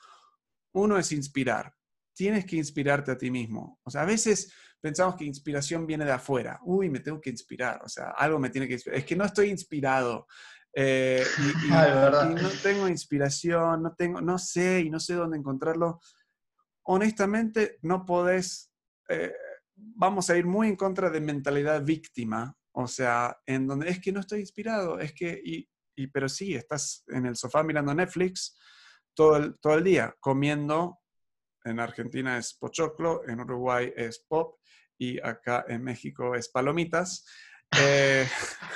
Uno 0.72 0.98
es 0.98 1.10
inspirar 1.12 1.74
tienes 2.16 2.46
que 2.46 2.56
inspirarte 2.56 3.12
a 3.12 3.18
ti 3.18 3.30
mismo. 3.30 3.78
O 3.84 3.90
sea, 3.90 4.02
a 4.02 4.06
veces 4.06 4.52
pensamos 4.80 5.16
que 5.16 5.24
inspiración 5.24 5.86
viene 5.86 6.06
de 6.06 6.12
afuera. 6.12 6.58
Uy, 6.64 6.88
me 6.88 7.00
tengo 7.00 7.20
que 7.20 7.30
inspirar. 7.30 7.82
O 7.84 7.88
sea, 7.88 8.10
algo 8.16 8.38
me 8.38 8.48
tiene 8.48 8.66
que 8.66 8.74
inspirar. 8.74 8.98
Es 8.98 9.04
que 9.04 9.16
no 9.16 9.24
estoy 9.24 9.50
inspirado. 9.50 10.26
Eh, 10.74 11.22
y, 11.66 11.70
no 11.70 12.50
tengo 12.62 12.88
inspiración, 12.88 13.82
no, 13.82 13.94
tengo, 13.94 14.20
no 14.20 14.38
sé 14.38 14.80
y 14.80 14.90
no 14.90 14.98
sé 14.98 15.14
dónde 15.14 15.36
encontrarlo. 15.36 16.00
Honestamente, 16.84 17.78
no 17.82 18.06
podés, 18.06 18.72
eh, 19.08 19.32
vamos 19.74 20.30
a 20.30 20.38
ir 20.38 20.46
muy 20.46 20.68
en 20.68 20.76
contra 20.76 21.10
de 21.10 21.20
mentalidad 21.20 21.84
víctima, 21.84 22.56
o 22.72 22.86
sea, 22.86 23.36
en 23.46 23.66
donde 23.66 23.90
es 23.90 24.00
que 24.00 24.12
no 24.12 24.20
estoy 24.20 24.40
inspirado, 24.40 25.00
es 25.00 25.12
que, 25.12 25.40
y, 25.42 25.68
y 25.96 26.06
pero 26.08 26.28
sí, 26.28 26.54
estás 26.54 27.04
en 27.08 27.26
el 27.26 27.36
sofá 27.36 27.62
mirando 27.62 27.94
Netflix 27.94 28.56
todo 29.14 29.36
el, 29.36 29.58
todo 29.58 29.74
el 29.74 29.82
día, 29.82 30.14
comiendo, 30.20 31.00
en 31.66 31.80
Argentina 31.80 32.38
es 32.38 32.54
pochoclo, 32.54 33.22
en 33.28 33.40
Uruguay 33.40 33.92
es 33.96 34.24
pop 34.26 34.58
y 34.98 35.20
acá 35.20 35.64
en 35.68 35.84
México 35.84 36.34
es 36.34 36.48
palomitas. 36.48 37.26
Eh, 37.78 38.26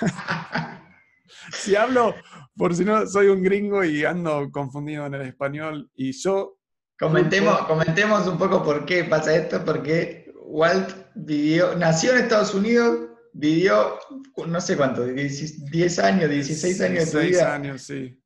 si 1.53 1.77
hablo, 1.77 2.15
por 2.57 2.75
si 2.75 2.85
no, 2.85 3.07
soy 3.07 3.29
un 3.29 3.43
gringo 3.43 3.85
y 3.85 4.05
ando 4.05 4.51
confundido 4.51 5.07
en 5.07 5.15
el 5.15 5.23
español 5.23 5.91
y 5.95 6.13
yo... 6.13 6.59
Comentemos, 6.99 7.67
comentemos 7.67 8.27
un 8.27 8.37
poco 8.37 8.63
por 8.63 8.85
qué 8.85 9.05
pasa 9.05 9.35
esto, 9.35 9.65
porque 9.65 10.31
Walt 10.43 10.95
vivió, 11.15 11.75
nació 11.77 12.13
en 12.13 12.19
Estados 12.19 12.55
Unidos, 12.55 13.09
vivió, 13.33 13.99
no 14.47 14.61
sé 14.61 14.77
cuánto, 14.77 15.05
10 15.07 15.99
años, 16.01 16.29
16 16.29 16.81
años 16.83 17.05
de 17.05 17.11
su 17.11 17.19
vida. 17.27 17.55
años, 17.55 17.83
sí. 17.83 18.21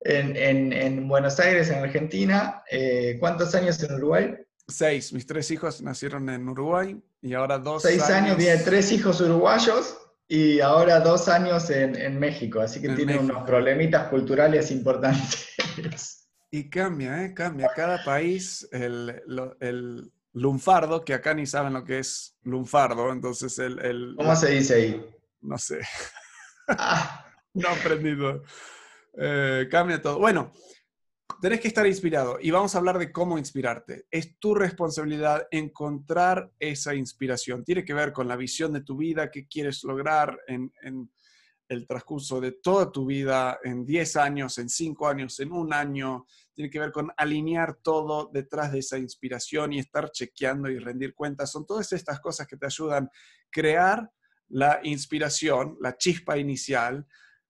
En, 0.00 1.08
Buenos 1.08 1.40
Aires, 1.40 1.70
en 1.70 1.82
Argentina. 1.82 2.62
Eh, 2.70 3.16
¿Cuántos 3.18 3.54
años 3.54 3.82
en 3.82 3.94
Uruguay? 3.94 4.34
Seis. 4.66 5.12
Mis 5.12 5.26
tres 5.26 5.50
hijos 5.50 5.82
nacieron 5.82 6.28
en 6.28 6.48
Uruguay 6.48 7.00
y 7.20 7.34
ahora 7.34 7.58
dos 7.58 7.82
Seis 7.82 8.02
años, 8.10 8.36
tiene 8.36 8.58
tres 8.58 8.92
hijos 8.92 9.20
uruguayos 9.20 9.96
y 10.28 10.60
ahora 10.60 11.00
dos 11.00 11.28
años 11.28 11.70
en, 11.70 12.18
México, 12.18 12.60
así 12.60 12.82
que 12.82 12.90
tiene 12.90 13.18
unos 13.18 13.44
problemitas 13.44 14.08
culturales 14.08 14.70
importantes. 14.70 15.48
Y 16.50 16.70
cambia, 16.70 17.24
¿eh? 17.24 17.34
Cambia. 17.34 17.70
Cada 17.76 18.02
país, 18.02 18.66
el, 18.72 19.22
el, 19.60 20.10
lunfardo, 20.32 21.04
que 21.04 21.12
acá 21.12 21.34
ni 21.34 21.44
saben 21.44 21.74
lo 21.74 21.84
que 21.84 21.98
es 21.98 22.38
lunfardo, 22.42 23.12
entonces 23.12 23.58
el... 23.58 23.78
el 23.80 24.14
¿Cómo 24.16 24.34
se 24.34 24.52
dice 24.52 24.74
ahí? 24.74 25.06
No 25.42 25.58
sé. 25.58 25.80
Ah. 26.68 27.26
no 27.52 27.68
he 27.68 27.72
aprendido. 27.72 28.42
Eh, 29.20 29.66
cambia 29.68 30.00
todo. 30.00 30.18
Bueno, 30.18 30.52
tenés 31.40 31.60
que 31.60 31.68
estar 31.68 31.86
inspirado 31.86 32.38
y 32.40 32.52
vamos 32.52 32.74
a 32.74 32.78
hablar 32.78 32.98
de 32.98 33.10
cómo 33.10 33.36
inspirarte. 33.36 34.06
Es 34.10 34.38
tu 34.38 34.54
responsabilidad 34.54 35.48
encontrar 35.50 36.52
esa 36.60 36.94
inspiración. 36.94 37.64
Tiene 37.64 37.84
que 37.84 37.94
ver 37.94 38.12
con 38.12 38.28
la 38.28 38.36
visión 38.36 38.72
de 38.72 38.82
tu 38.82 38.96
vida, 38.96 39.30
qué 39.30 39.48
quieres 39.48 39.82
lograr 39.82 40.38
en, 40.46 40.72
el 41.68 41.86
transcurso 41.86 42.40
de 42.40 42.52
toda 42.52 42.90
tu 42.90 43.04
vida, 43.04 43.58
en 43.62 43.84
10 43.84 44.16
años, 44.16 44.56
en 44.56 44.70
5 44.70 45.08
años, 45.08 45.38
en 45.40 45.52
un 45.52 45.74
año. 45.74 46.24
Tiene 46.54 46.70
que 46.70 46.78
ver 46.78 46.92
con 46.92 47.10
alinear 47.16 47.76
todo 47.82 48.30
detrás 48.32 48.72
de 48.72 48.78
esa 48.78 48.98
inspiración 48.98 49.72
y 49.72 49.80
estar 49.80 50.10
chequeando 50.10 50.70
y 50.70 50.78
rendir 50.78 51.14
cuentas. 51.14 51.50
Son 51.50 51.66
todas 51.66 51.92
estas 51.92 52.20
cosas 52.20 52.46
que 52.46 52.56
te 52.56 52.66
ayudan 52.66 53.04
a 53.04 53.10
crear 53.50 54.10
la 54.48 54.80
inspiración, 54.82 55.76
la 55.80 55.96
chispa 55.98 56.38
inicial, 56.38 57.06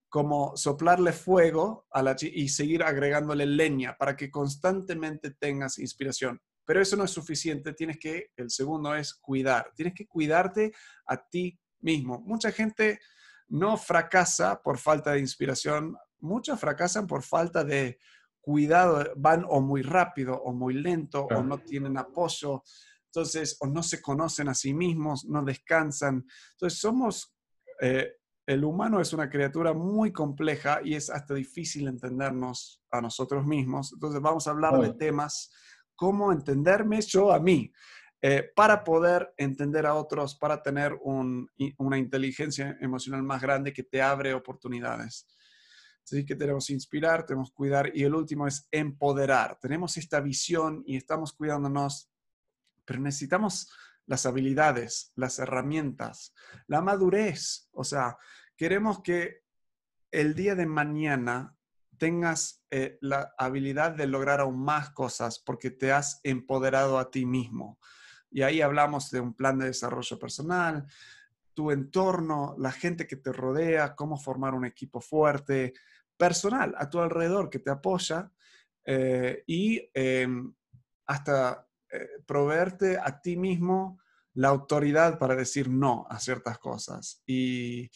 como 0.08 0.56
soplarle 0.56 1.12
fuego 1.12 1.86
a 1.90 2.02
la 2.02 2.16
y 2.20 2.48
seguir 2.48 2.82
agregándole 2.82 3.46
leña 3.46 3.96
para 3.98 4.16
que 4.16 4.30
constantemente 4.30 5.32
tengas 5.32 5.78
inspiración. 5.78 6.40
Pero 6.64 6.80
eso 6.80 6.96
no 6.96 7.04
es 7.04 7.10
suficiente, 7.10 7.72
tienes 7.72 7.98
que, 7.98 8.30
el 8.36 8.50
segundo 8.50 8.94
es 8.94 9.14
cuidar, 9.14 9.72
tienes 9.74 9.94
que 9.94 10.06
cuidarte 10.06 10.72
a 11.06 11.16
ti 11.28 11.58
mismo. 11.80 12.20
Mucha 12.20 12.52
gente 12.52 13.00
no 13.48 13.76
fracasa 13.76 14.62
por 14.62 14.78
falta 14.78 15.12
de 15.12 15.20
inspiración, 15.20 15.96
muchos 16.20 16.58
fracasan 16.60 17.06
por 17.06 17.22
falta 17.22 17.64
de 17.64 17.98
cuidado, 18.40 19.12
van 19.16 19.44
o 19.48 19.60
muy 19.60 19.82
rápido 19.82 20.34
o 20.42 20.52
muy 20.52 20.74
lento 20.74 21.24
o 21.24 21.42
no 21.42 21.58
tienen 21.58 21.96
apoyo, 21.98 22.62
entonces, 23.06 23.56
o 23.60 23.66
no 23.66 23.82
se 23.82 24.02
conocen 24.02 24.48
a 24.48 24.54
sí 24.54 24.74
mismos, 24.74 25.24
no 25.24 25.42
descansan. 25.42 26.26
Entonces, 26.52 26.78
somos 26.78 27.34
eh, 27.80 28.17
el 28.48 28.64
humano 28.64 28.98
es 28.98 29.12
una 29.12 29.28
criatura 29.28 29.74
muy 29.74 30.10
compleja 30.10 30.80
y 30.82 30.94
es 30.94 31.10
hasta 31.10 31.34
difícil 31.34 31.86
entendernos 31.86 32.82
a 32.90 33.02
nosotros 33.02 33.44
mismos. 33.44 33.92
Entonces 33.92 34.22
vamos 34.22 34.46
a 34.46 34.52
hablar 34.52 34.80
de 34.80 34.94
temas 34.94 35.52
cómo 35.94 36.32
entenderme 36.32 36.98
yo 37.02 37.30
a 37.30 37.40
mí, 37.40 37.70
eh, 38.22 38.50
para 38.56 38.82
poder 38.84 39.34
entender 39.36 39.84
a 39.84 39.94
otros, 39.94 40.34
para 40.34 40.62
tener 40.62 40.98
una 41.02 41.98
inteligencia 41.98 42.78
emocional 42.80 43.22
más 43.22 43.42
grande 43.42 43.74
que 43.74 43.82
te 43.82 44.00
abre 44.00 44.32
oportunidades. 44.32 45.26
Así 46.02 46.24
que 46.24 46.34
tenemos 46.34 46.70
inspirar, 46.70 47.26
tenemos 47.26 47.50
cuidar 47.50 47.94
y 47.94 48.02
el 48.04 48.14
último 48.14 48.46
es 48.46 48.66
empoderar. 48.70 49.58
Tenemos 49.60 49.98
esta 49.98 50.20
visión 50.22 50.82
y 50.86 50.96
estamos 50.96 51.34
cuidándonos, 51.34 52.10
pero 52.86 52.98
necesitamos 53.00 53.70
las 54.08 54.24
habilidades, 54.26 55.12
las 55.16 55.38
herramientas, 55.38 56.34
la 56.66 56.80
madurez. 56.80 57.68
O 57.72 57.84
sea, 57.84 58.16
queremos 58.56 59.02
que 59.02 59.42
el 60.10 60.34
día 60.34 60.54
de 60.54 60.66
mañana 60.66 61.54
tengas 61.98 62.64
eh, 62.70 62.98
la 63.02 63.34
habilidad 63.36 63.92
de 63.92 64.06
lograr 64.06 64.40
aún 64.40 64.64
más 64.64 64.90
cosas 64.90 65.38
porque 65.38 65.70
te 65.70 65.92
has 65.92 66.20
empoderado 66.22 66.98
a 66.98 67.10
ti 67.10 67.26
mismo. 67.26 67.78
Y 68.30 68.42
ahí 68.42 68.62
hablamos 68.62 69.10
de 69.10 69.20
un 69.20 69.34
plan 69.34 69.58
de 69.58 69.66
desarrollo 69.66 70.18
personal, 70.18 70.86
tu 71.52 71.70
entorno, 71.70 72.54
la 72.58 72.72
gente 72.72 73.06
que 73.06 73.16
te 73.16 73.32
rodea, 73.32 73.94
cómo 73.94 74.16
formar 74.16 74.54
un 74.54 74.64
equipo 74.64 75.00
fuerte, 75.02 75.74
personal 76.16 76.74
a 76.78 76.88
tu 76.88 76.98
alrededor 76.98 77.50
que 77.50 77.58
te 77.58 77.70
apoya 77.70 78.32
eh, 78.86 79.44
y 79.46 79.90
em, 79.92 80.54
hasta 81.06 81.67
eh, 81.92 82.07
proveerte 82.26 82.99
a 82.99 83.21
ti 83.21 83.37
mismo 83.37 84.00
la 84.35 84.49
autoridad 84.49 85.18
para 85.18 85.35
decir 85.35 85.68
no 85.68 86.07
a 86.09 86.21
ciertas 86.21 86.59
cosas. 86.59 87.23
Y, 87.26 87.90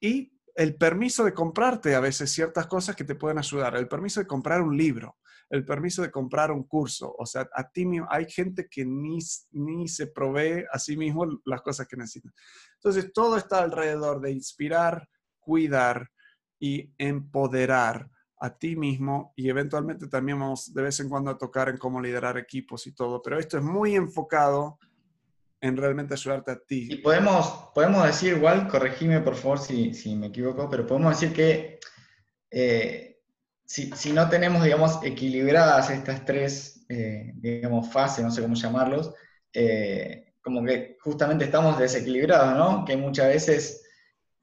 y 0.00 0.32
el 0.54 0.76
permiso 0.76 1.24
de 1.24 1.34
comprarte 1.34 1.94
a 1.94 2.00
veces 2.00 2.30
ciertas 2.32 2.66
cosas 2.66 2.96
que 2.96 3.04
te 3.04 3.14
pueden 3.14 3.38
ayudar, 3.38 3.76
el 3.76 3.88
permiso 3.88 4.20
de 4.20 4.26
comprar 4.26 4.62
un 4.62 4.76
libro, 4.76 5.18
el 5.50 5.64
permiso 5.64 6.02
de 6.02 6.10
comprar 6.10 6.50
un 6.50 6.64
curso. 6.64 7.14
O 7.18 7.26
sea, 7.26 7.48
a 7.52 7.70
ti 7.70 7.84
mismo, 7.84 8.06
hay 8.10 8.30
gente 8.30 8.68
que 8.70 8.84
ni, 8.84 9.18
ni 9.52 9.88
se 9.88 10.06
provee 10.06 10.64
a 10.72 10.78
sí 10.78 10.96
mismo 10.96 11.26
las 11.44 11.62
cosas 11.62 11.86
que 11.86 11.96
necesita. 11.96 12.30
Entonces, 12.76 13.12
todo 13.12 13.36
está 13.36 13.62
alrededor 13.62 14.20
de 14.20 14.30
inspirar, 14.30 15.08
cuidar 15.38 16.08
y 16.58 16.92
empoderar 16.98 18.08
a 18.40 18.56
ti 18.56 18.74
mismo 18.74 19.34
y 19.36 19.50
eventualmente 19.50 20.08
también 20.08 20.40
vamos 20.40 20.72
de 20.72 20.82
vez 20.82 20.98
en 21.00 21.10
cuando 21.10 21.30
a 21.30 21.38
tocar 21.38 21.68
en 21.68 21.76
cómo 21.76 22.00
liderar 22.00 22.38
equipos 22.38 22.86
y 22.86 22.92
todo, 22.92 23.20
pero 23.22 23.38
esto 23.38 23.58
es 23.58 23.62
muy 23.62 23.94
enfocado 23.94 24.78
en 25.60 25.76
realmente 25.76 26.14
ayudarte 26.14 26.50
a 26.50 26.58
ti. 26.58 26.88
Y 26.90 26.96
podemos, 26.96 27.70
podemos 27.74 28.06
decir 28.06 28.34
igual, 28.34 28.66
corregime 28.66 29.20
por 29.20 29.36
favor 29.36 29.58
si, 29.58 29.92
si 29.92 30.16
me 30.16 30.28
equivoco, 30.28 30.70
pero 30.70 30.86
podemos 30.86 31.20
decir 31.20 31.36
que 31.36 31.78
eh, 32.50 33.18
si, 33.66 33.90
si, 33.92 34.12
no 34.12 34.30
tenemos, 34.30 34.64
digamos, 34.64 35.00
equilibradas 35.04 35.90
estas 35.90 36.24
tres, 36.24 36.86
eh, 36.88 37.32
digamos, 37.34 37.92
fases, 37.92 38.24
no 38.24 38.30
sé 38.30 38.40
cómo 38.40 38.54
llamarlos, 38.54 39.12
eh, 39.52 40.32
como 40.40 40.64
que 40.64 40.96
justamente 41.02 41.44
estamos 41.44 41.78
desequilibrados, 41.78 42.56
¿no? 42.56 42.86
Que 42.86 42.96
muchas 42.96 43.28
veces 43.28 43.86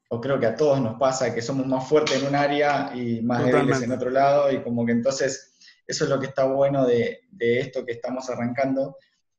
o 0.10 0.22
creo 0.22 0.40
que 0.40 0.46
a 0.46 0.56
todos 0.56 0.80
nos 0.80 0.98
pasa 0.98 1.34
que 1.34 1.42
somos 1.42 1.68
más 1.68 1.88
fuertes 1.88 2.22
en 2.22 2.28
un 2.28 2.36
área 2.36 2.92
y 2.96 3.22
más 3.22 3.46
débiles 3.46 3.82
en 3.82 3.92
otro 3.92 4.10
lado, 4.10 4.52
y 4.52 4.62
como 4.62 4.86
que 4.86 4.94
entonces 4.94 5.56
eso 5.86 6.04
es 6.04 6.10
lo 6.10 6.20
que 6.20 6.28
está 6.28 6.46
bueno 6.46 6.86
de, 6.86 7.22
esto 7.40 7.86
que 7.86 7.94
estamos 7.94 8.30
arrancando, 8.30 8.98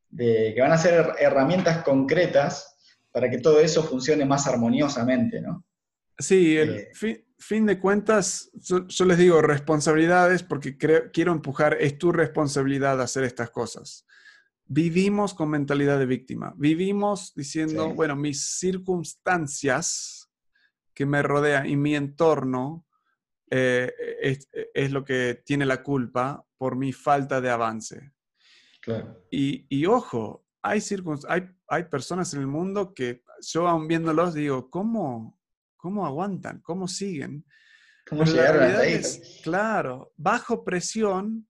de 0.09 0.53
que 0.55 0.61
van 0.61 0.73
a 0.73 0.79
ser 0.79 1.15
herramientas 1.19 1.83
concretas 1.83 2.77
para 3.11 3.31
que 3.31 3.39
todo 3.39 3.61
eso 3.61 3.83
funcione 3.83 4.25
más 4.25 4.47
armoniosamente, 4.47 5.41
¿no? 5.41 5.65
Sí, 6.19 6.57
el 6.57 6.89
eh, 7.03 7.25
fin, 7.39 7.67
de 7.67 7.79
cuentas, 7.79 8.51
yo, 8.55 9.05
les 9.05 9.19
digo 9.19 9.41
responsabilidades 9.41 10.43
porque 10.43 10.77
quiero 10.77 11.33
empujar, 11.33 11.77
es 11.81 11.97
tu 11.97 12.13
responsabilidad 12.13 13.01
hacer 13.01 13.25
estas 13.25 13.51
cosas. 13.51 14.05
Vivimos 14.67 15.33
con 15.33 15.51
mentalidad 15.51 15.99
de 15.99 16.07
víctima, 16.07 16.55
vivimos 16.57 17.33
diciendo, 17.35 17.95
bueno, 17.95 18.17
mis 18.17 18.59
circunstancias 18.59 20.18
que 20.99 21.07
me 21.07 21.23
rodea 21.23 21.65
y 21.65 21.77
mi 21.77 21.95
entorno 21.95 22.85
eh, 23.49 23.89
es, 24.75 24.91
lo 24.91 25.05
que 25.05 25.41
tiene 25.45 25.65
la 25.65 25.81
culpa 25.81 26.45
por 26.57 26.75
mi 26.75 26.93
falta 26.93 27.41
de 27.41 27.51
avance. 27.51 28.15
Y, 29.31 29.87
ojo, 29.87 30.45
hay, 30.61 30.83
hay, 31.29 31.49
hay 31.69 31.85
personas 31.85 32.35
en 32.35 32.41
el 32.41 32.49
mundo 32.49 32.93
que 32.95 33.23
yo 33.43 33.69
aún 33.69 33.87
viéndolos 33.87 34.35
digo, 34.35 34.69
¿cómo, 34.71 35.39
cómo 35.77 36.05
aguantan? 36.05 36.63
¿Cómo 36.63 36.89
siguen? 36.89 37.47
¿Cómo 38.09 38.25
llegaron 38.25 38.65
ahí? 38.65 39.01
claro, 39.45 40.13
bajo 40.17 40.65
presión 40.65 41.47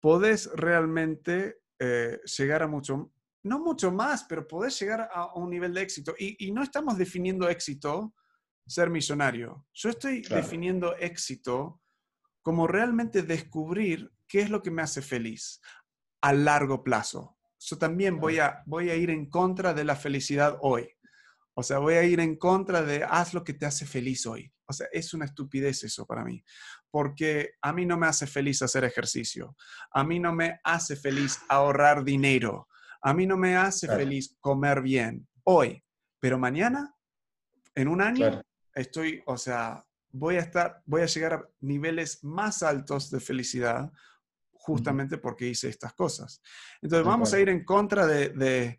podés 0.00 0.50
realmente 0.54 1.60
eh, 1.78 2.18
llegar 2.36 2.64
a 2.64 2.66
mucho, 2.66 3.12
no 3.44 3.60
mucho 3.60 3.92
más, 3.92 4.24
pero 4.24 4.48
podés 4.48 4.76
llegar 4.80 5.08
a, 5.12 5.34
un 5.36 5.50
nivel 5.50 5.72
de 5.72 5.82
éxito. 5.82 6.16
Y, 6.18 6.48
y, 6.48 6.50
no 6.50 6.64
estamos 6.64 6.98
definiendo 6.98 7.48
éxito 7.48 8.12
ser 8.68 8.90
millonario. 8.90 9.66
Yo 9.72 9.90
estoy 9.90 10.22
definiendo 10.22 10.94
éxito 10.96 11.80
como 12.42 12.66
realmente 12.66 13.22
descubrir 13.22 14.12
qué 14.26 14.40
es 14.40 14.50
lo 14.50 14.62
que 14.62 14.70
me 14.70 14.82
hace 14.82 15.02
feliz 15.02 15.60
a 16.20 16.32
largo 16.32 16.84
plazo. 16.84 17.36
Yo 17.58 17.78
también 17.78 18.20
voy 18.20 18.38
a, 18.38 18.62
voy 18.66 18.90
a 18.90 18.94
ir 18.96 19.10
en 19.10 19.28
contra 19.28 19.74
de 19.74 19.84
la 19.84 19.96
felicidad 19.96 20.58
hoy. 20.60 20.88
O 21.54 21.62
sea, 21.62 21.78
voy 21.78 21.94
a 21.94 22.04
ir 22.04 22.20
en 22.20 22.36
contra 22.36 22.82
de 22.82 23.02
haz 23.02 23.34
lo 23.34 23.42
que 23.42 23.54
te 23.54 23.66
hace 23.66 23.84
feliz 23.84 24.26
hoy. 24.26 24.52
O 24.66 24.72
sea, 24.72 24.86
es 24.92 25.14
una 25.14 25.24
estupidez 25.24 25.82
eso 25.82 26.06
para 26.06 26.22
mí, 26.24 26.44
porque 26.90 27.52
a 27.62 27.72
mí 27.72 27.86
no 27.86 27.96
me 27.96 28.06
hace 28.06 28.26
feliz 28.26 28.60
hacer 28.60 28.84
ejercicio, 28.84 29.56
a 29.90 30.04
mí 30.04 30.20
no 30.20 30.34
me 30.34 30.60
hace 30.62 30.94
feliz 30.94 31.38
ahorrar 31.48 32.04
dinero, 32.04 32.68
a 33.00 33.14
mí 33.14 33.26
no 33.26 33.38
me 33.38 33.56
hace 33.56 33.88
feliz 33.88 34.36
comer 34.40 34.82
bien 34.82 35.26
hoy, 35.42 35.82
pero 36.20 36.38
mañana, 36.38 36.94
en 37.74 37.88
un 37.88 38.02
año, 38.02 38.42
estoy, 38.80 39.22
o 39.26 39.36
sea, 39.36 39.84
voy 40.10 40.36
a 40.36 40.40
estar, 40.40 40.82
voy 40.86 41.02
a 41.02 41.06
llegar 41.06 41.32
a 41.34 41.48
niveles 41.60 42.22
más 42.24 42.62
altos 42.62 43.10
de 43.10 43.20
felicidad 43.20 43.92
justamente 44.52 45.18
porque 45.18 45.48
hice 45.48 45.68
estas 45.68 45.94
cosas. 45.94 46.42
Entonces 46.82 47.06
vamos 47.06 47.32
a 47.32 47.40
ir 47.40 47.48
en 47.48 47.64
contra 47.64 48.06
de, 48.06 48.30
de, 48.30 48.78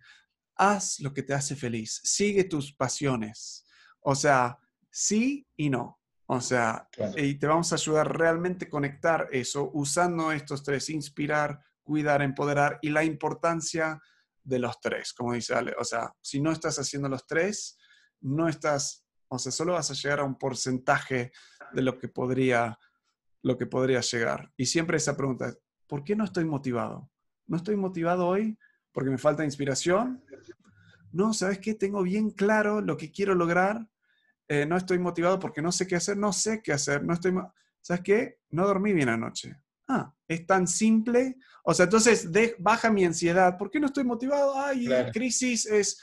haz 0.55 0.99
lo 0.99 1.13
que 1.13 1.23
te 1.23 1.33
hace 1.33 1.55
feliz, 1.55 2.01
sigue 2.03 2.43
tus 2.43 2.73
pasiones. 2.73 3.65
O 4.01 4.15
sea, 4.15 4.57
sí 4.89 5.47
y 5.55 5.69
no. 5.69 5.99
O 6.31 6.41
sea, 6.41 6.87
y 7.15 7.39
te 7.39 7.47
vamos 7.47 7.71
a 7.71 7.75
ayudar 7.75 8.15
realmente 8.15 8.65
a 8.65 8.69
conectar 8.69 9.27
eso 9.31 9.71
usando 9.73 10.31
estos 10.31 10.61
tres, 10.61 10.89
inspirar, 10.91 11.59
cuidar, 11.81 12.21
empoderar 12.21 12.77
y 12.83 12.89
la 12.89 13.03
importancia 13.03 13.99
de 14.43 14.59
los 14.59 14.79
tres, 14.79 15.11
como 15.13 15.33
dice 15.33 15.55
Ale. 15.55 15.73
O 15.79 15.83
sea, 15.83 16.13
si 16.21 16.39
no 16.39 16.51
estás 16.51 16.77
haciendo 16.77 17.09
los 17.09 17.25
tres, 17.25 17.79
no 18.21 18.47
estás, 18.47 19.07
o 19.29 19.39
sea, 19.39 19.51
solo 19.51 19.73
vas 19.73 19.89
a 19.91 19.93
llegar 19.93 20.19
a 20.19 20.23
un 20.23 20.37
porcentaje 20.37 21.31
de 21.71 21.81
lo 21.81 21.97
que 21.97 22.07
podría, 22.07 22.77
lo 23.43 23.57
que 23.57 23.65
podría 23.65 24.01
llegar. 24.01 24.51
Y 24.57 24.65
siempre 24.65 24.97
esa 24.97 25.15
pregunta, 25.15 25.53
¿por 25.87 26.03
qué 26.03 26.15
no 26.15 26.25
estoy 26.25 26.45
motivado? 26.45 27.09
¿No 27.47 27.57
estoy 27.57 27.75
motivado 27.75 28.27
hoy 28.27 28.57
porque 28.91 29.09
me 29.09 29.17
falta 29.17 29.45
inspiración? 29.45 30.23
No, 31.11 31.33
¿sabes 31.33 31.59
qué? 31.59 31.73
Tengo 31.73 32.03
bien 32.03 32.31
claro 32.31 32.81
lo 32.81 32.97
que 32.97 33.11
quiero 33.11 33.33
lograr 33.33 33.87
eh, 34.51 34.65
no 34.65 34.75
estoy 34.75 34.97
motivado 34.97 35.39
porque 35.39 35.61
no 35.61 35.71
sé 35.71 35.85
qué 35.85 35.95
hacer, 35.95 36.17
no 36.17 36.33
sé 36.33 36.61
qué 36.63 36.73
hacer, 36.73 37.03
no 37.03 37.13
estoy... 37.13 37.35
¿Sabes 37.81 38.01
qué? 38.03 38.39
No 38.49 38.65
dormí 38.65 38.93
bien 38.93 39.07
anoche. 39.07 39.55
Ah, 39.87 40.11
es 40.27 40.45
tan 40.47 40.67
simple. 40.67 41.37
O 41.63 41.73
sea, 41.73 41.85
entonces 41.85 42.27
baja 42.57 42.89
mi 42.89 43.05
ansiedad. 43.05 43.57
¿Por 43.57 43.69
qué 43.69 43.79
no 43.79 43.85
estoy 43.85 44.03
motivado? 44.03 44.59
Ay, 44.59 44.89
crisis 45.13 45.67
es... 45.67 46.01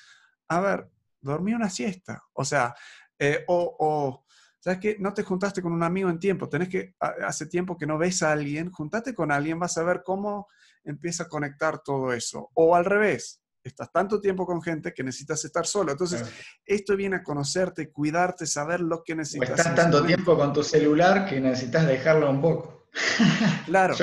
A 0.49 0.61
ver, 0.61 0.88
dormí 1.21 1.54
una 1.54 1.68
siesta. 1.68 2.23
O 2.33 2.45
sea, 2.45 2.73
eh, 3.18 3.44
o, 3.49 4.25
¿sabes 4.61 4.78
qué? 4.80 4.96
No 4.99 5.12
te 5.12 5.23
juntaste 5.23 5.62
con 5.62 5.73
un 5.73 5.82
amigo 5.82 6.08
en 6.11 6.18
tiempo. 6.18 6.49
Tenés 6.49 6.68
que, 6.68 6.94
hace 7.00 7.46
tiempo 7.46 7.76
que 7.76 7.87
no 7.87 7.99
ves 7.99 8.23
a 8.23 8.32
alguien, 8.32 8.70
juntate 8.70 9.14
con 9.14 9.30
alguien, 9.30 9.58
vas 9.58 9.78
a 9.78 9.85
ver 9.85 10.02
cómo 10.04 10.49
empieza 10.85 11.25
a 11.25 11.28
conectar 11.28 11.80
todo 11.82 12.12
eso. 12.12 12.50
O 12.54 12.75
al 12.76 12.85
revés, 12.85 13.42
estás 13.62 13.90
tanto 13.92 14.20
tiempo 14.20 14.46
con 14.46 14.62
gente 14.62 14.92
que 14.94 15.02
necesitas 15.02 15.44
estar 15.44 15.66
solo. 15.66 15.92
Entonces, 15.92 16.25
esto 16.64 16.96
viene 16.96 17.16
a 17.16 17.23
conocerte, 17.23 17.90
cuidarte, 17.90 18.46
saber 18.46 18.80
lo 18.80 19.02
que 19.02 19.14
necesitas. 19.14 19.50
O 19.50 19.54
estás 19.54 19.75
tanto 19.75 20.04
tiempo 20.04 20.37
con 20.37 20.52
tu 20.52 20.62
celular 20.62 21.28
que 21.28 21.40
necesitas 21.40 21.87
dejarlo 21.87 22.30
un 22.30 22.40
poco. 22.40 22.88
Claro. 23.66 23.94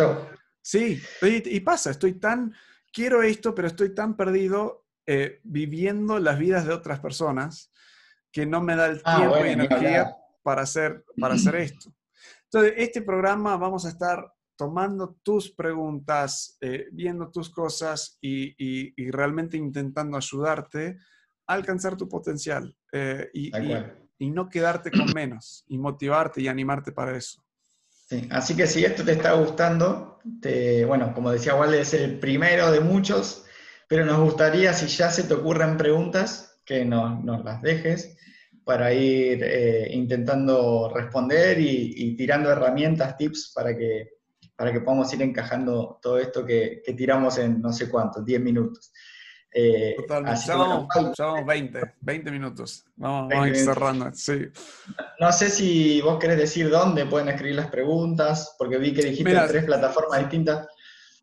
Sí, 0.61 1.01
y, 1.21 1.59
pasa, 1.59 1.91
estoy 1.91 2.13
tan, 2.13 2.53
quiero 2.91 3.21
esto, 3.21 3.53
pero 3.53 3.67
estoy 3.67 3.93
tan 3.93 4.15
perdido 4.15 4.85
eh, 5.05 5.41
viviendo 5.43 6.19
las 6.19 6.39
vidas 6.39 6.65
de 6.65 6.73
otras 6.73 7.01
personas 7.01 7.72
que 8.33 8.45
no 8.47 8.61
me 8.61 8.75
da 8.75 8.87
el 8.87 9.01
ah, 9.05 9.17
tiempo 9.17 9.45
y 9.45 9.49
energía 9.49 10.17
para 10.41 10.63
hacer, 10.63 11.05
para 11.21 11.35
hacer 11.35 11.55
esto. 11.67 11.93
Entonces, 12.45 12.73
este 12.77 13.01
programa 13.03 13.55
vamos 13.55 13.85
a 13.85 13.89
estar 13.89 14.33
tomando 14.57 15.15
tus 15.23 15.51
preguntas, 15.51 16.57
eh, 16.59 16.87
viendo 16.91 17.31
tus 17.31 17.49
cosas 17.49 18.17
y, 18.21 18.93
realmente 19.11 19.55
intentando 19.55 20.17
ayudarte 20.17 20.97
a 21.47 21.53
alcanzar 21.53 21.95
tu 21.95 22.09
potencial 22.09 22.75
eh, 22.91 23.29
y, 23.33 23.51
no 24.29 24.47
quedarte 24.47 24.89
con 24.89 25.11
menos 25.13 25.65
y 25.67 25.77
motivarte 25.77 26.41
y 26.41 26.47
animarte 26.47 26.93
para 26.93 27.17
eso. 27.17 27.43
Así 28.29 28.55
que 28.55 28.67
si 28.67 28.85
esto 28.85 29.03
te 29.03 29.13
está 29.13 29.33
gustando, 29.33 30.19
te, 30.41 30.85
bueno, 30.85 31.13
como 31.13 31.29
decía 31.29 31.55
Walde, 31.55 31.81
es 31.81 31.93
el 31.93 32.19
primero 32.19 32.71
de 32.71 32.79
muchos, 32.79 33.45
pero 33.89 34.05
nos 34.05 34.21
gustaría 34.21 34.71
si 34.73 34.87
ya 34.87 35.09
se 35.09 35.23
te 35.23 35.33
ocurren 35.33 35.77
preguntas, 35.77 36.53
que 36.65 36.85
nos, 36.85 37.43
las 37.43 37.61
dejes 37.61 38.17
para 38.65 38.93
ir 38.93 39.43
eh, 39.43 39.89
intentando 39.91 40.91
responder 40.93 41.59
y 41.59 42.15
tirando 42.15 42.51
herramientas, 42.51 43.17
tips 43.17 43.51
para 43.53 43.75
que 43.77 44.13
para 44.55 44.71
que 44.71 44.81
podamos 44.81 45.13
ir 45.13 45.21
encajando 45.21 45.99
todo 46.01 46.17
esto 46.19 46.45
que, 46.45 46.81
tiramos 46.95 47.37
en 47.37 47.61
no 47.61 47.73
sé 47.73 47.89
cuántos, 47.89 48.23
10 48.23 48.41
minutos. 48.41 48.91
Eh, 49.51 49.95
Totalmente. 49.97 50.41
Ya 50.47 50.55
vamos, 50.55 51.45
20, 51.45 51.81
20 52.01 52.31
minutos. 52.31 52.85
Vamos, 52.95 53.33
a 53.33 53.47
ir 53.47 53.55
cerrando. 53.55 54.11
Sí. 54.13 54.47
No 55.19 55.31
sé 55.31 55.49
si 55.49 56.01
vos 56.01 56.17
querés 56.19 56.37
decir 56.37 56.69
dónde 56.69 57.05
pueden 57.05 57.29
escribir 57.29 57.55
las 57.55 57.67
preguntas, 57.67 58.55
porque 58.57 58.77
vi 58.77 58.93
que 58.93 59.03
dijiste 59.03 59.37
tres 59.47 59.65
plataformas 59.65 60.19
distintas. 60.19 60.67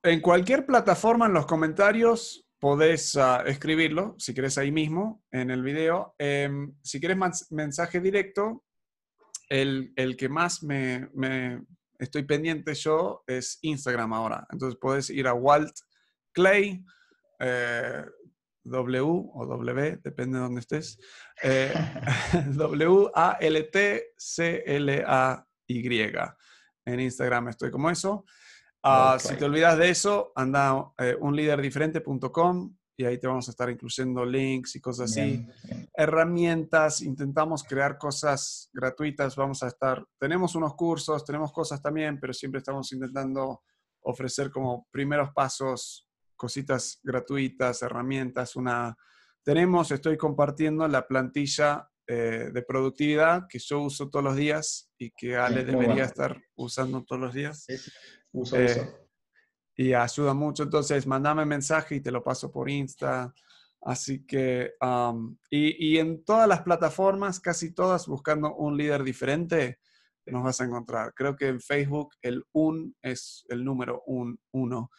En 0.02 0.20
cualquier 0.20 0.64
plataforma, 0.64 1.26
en 1.26 1.32
los 1.32 1.46
comentarios, 1.46 2.46
podés 2.60 3.16
ah, 3.16 3.42
escribirlo, 3.46 4.14
si 4.18 4.34
querés 4.34 4.58
ahí 4.58 4.70
mismo, 4.70 5.24
en 5.32 5.50
el 5.50 5.62
video. 5.62 6.14
Em, 6.18 6.74
si 6.82 7.00
querés 7.00 7.16
mensaje 7.50 8.00
directo, 8.00 8.64
el, 9.48 9.92
el 9.96 10.16
que 10.16 10.28
más 10.28 10.62
me, 10.62 11.08
me 11.14 11.64
estoy 11.98 12.22
pendiente 12.24 12.74
yo 12.74 13.24
es 13.26 13.58
Instagram 13.62 14.12
ahora. 14.12 14.46
Entonces 14.50 14.78
puedes 14.80 15.10
ir 15.10 15.26
a 15.26 15.34
Walt 15.34 15.74
Clay, 16.32 16.84
eh, 17.40 18.04
W 18.64 19.00
o 19.02 19.46
W, 19.46 19.98
depende 20.02 20.38
de 20.38 20.44
dónde 20.44 20.60
estés. 20.60 20.98
Eh, 21.42 21.72
W-A-L-T-C-L-A-Y. 22.54 23.40
En 26.86 27.00
Instagram 27.00 27.48
estoy 27.48 27.70
como 27.70 27.90
eso. 27.90 28.24
Ah, 28.82 29.18
si 29.20 29.36
te 29.36 29.44
olvidas 29.44 29.76
de 29.76 29.90
eso, 29.90 30.32
anda 30.34 30.70
a 30.70 30.92
eh, 30.98 31.16
unliderdiferente.com 31.20 32.74
y 32.96 33.04
ahí 33.04 33.18
te 33.18 33.26
vamos 33.26 33.48
a 33.48 33.50
estar 33.50 33.70
incluyendo 33.70 34.24
links 34.24 34.76
y 34.76 34.80
cosas 34.80 35.10
así, 35.10 35.46
herramientas, 35.94 37.00
intentamos 37.00 37.64
crear 37.64 37.96
cosas 37.96 38.68
gratuitas, 38.74 39.36
vamos 39.36 39.62
a 39.62 39.68
estar, 39.68 40.04
tenemos 40.18 40.54
unos 40.54 40.74
cursos, 40.74 41.24
tenemos 41.24 41.50
cosas 41.50 41.80
también, 41.80 42.20
pero 42.20 42.34
siempre 42.34 42.58
estamos 42.58 42.92
intentando 42.92 43.62
ofrecer 44.02 44.50
como 44.50 44.86
primeros 44.90 45.30
pasos, 45.32 46.08
cositas 46.36 47.00
gratuitas, 47.02 47.82
herramientas, 47.82 48.56
una... 48.56 48.96
Tenemos, 49.42 49.90
estoy 49.90 50.18
compartiendo 50.18 50.86
la 50.86 51.06
plantilla 51.06 51.89
eh, 52.12 52.50
de 52.52 52.62
productividad 52.62 53.46
que 53.48 53.60
yo 53.60 53.82
uso 53.82 54.10
todos 54.10 54.24
los 54.24 54.34
días 54.34 54.90
y 54.98 55.12
que 55.12 55.36
Ale 55.36 55.64
debería 55.64 56.02
estar 56.02 56.42
usando 56.56 57.04
todos 57.04 57.22
los 57.22 57.32
días. 57.32 57.66
uso, 58.32 58.56
uso. 58.56 58.56
Eh, 58.56 58.94
y 59.76 59.94
ayuda 59.94 60.34
mucho. 60.34 60.64
Entonces, 60.64 61.06
mandame 61.06 61.44
mensaje 61.46 61.94
y 61.94 62.00
te 62.00 62.10
lo 62.10 62.20
paso 62.20 62.50
por 62.50 62.68
Insta. 62.68 63.32
Así 63.82 64.26
que, 64.26 64.72
y, 65.50 65.92
y, 65.92 65.98
en 65.98 66.24
todas 66.24 66.48
las 66.48 66.62
plataformas, 66.62 67.38
casi 67.38 67.72
todas, 67.72 68.08
buscando 68.08 68.56
un 68.56 68.76
líder 68.76 69.04
diferente, 69.04 69.78
nos 70.26 70.42
vas 70.42 70.60
a 70.60 70.64
encontrar. 70.64 71.14
Creo 71.14 71.36
que 71.36 71.46
en 71.46 71.60
Facebook 71.60 72.14
el 72.22 72.44
un 72.50 72.92
es 73.02 73.44
el 73.48 73.64
número 73.64 74.02
un, 74.06 74.36
uno, 74.50 74.90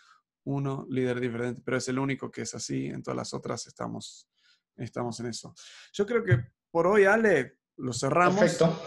uno 0.46 0.88
líder 0.90 1.20
diferente, 1.20 1.62
pero 1.64 1.76
es 1.76 1.90
el 1.90 2.00
único 2.00 2.32
que 2.32 2.44
es 2.44 2.56
así. 2.56 2.86
En 2.86 3.04
todas 3.04 3.18
las 3.18 3.34
otras 3.34 3.68
estamos, 3.68 4.30
estamos 4.78 5.20
en 5.20 5.26
eso. 5.26 5.54
Yo 5.92 6.06
creo 6.06 6.24
que 6.24 6.40
por 6.72 6.88
hoy, 6.88 7.06
Ale, 7.06 7.58
lo 7.78 7.94
cerramos. 7.94 8.40
Perfecto. 8.40 8.82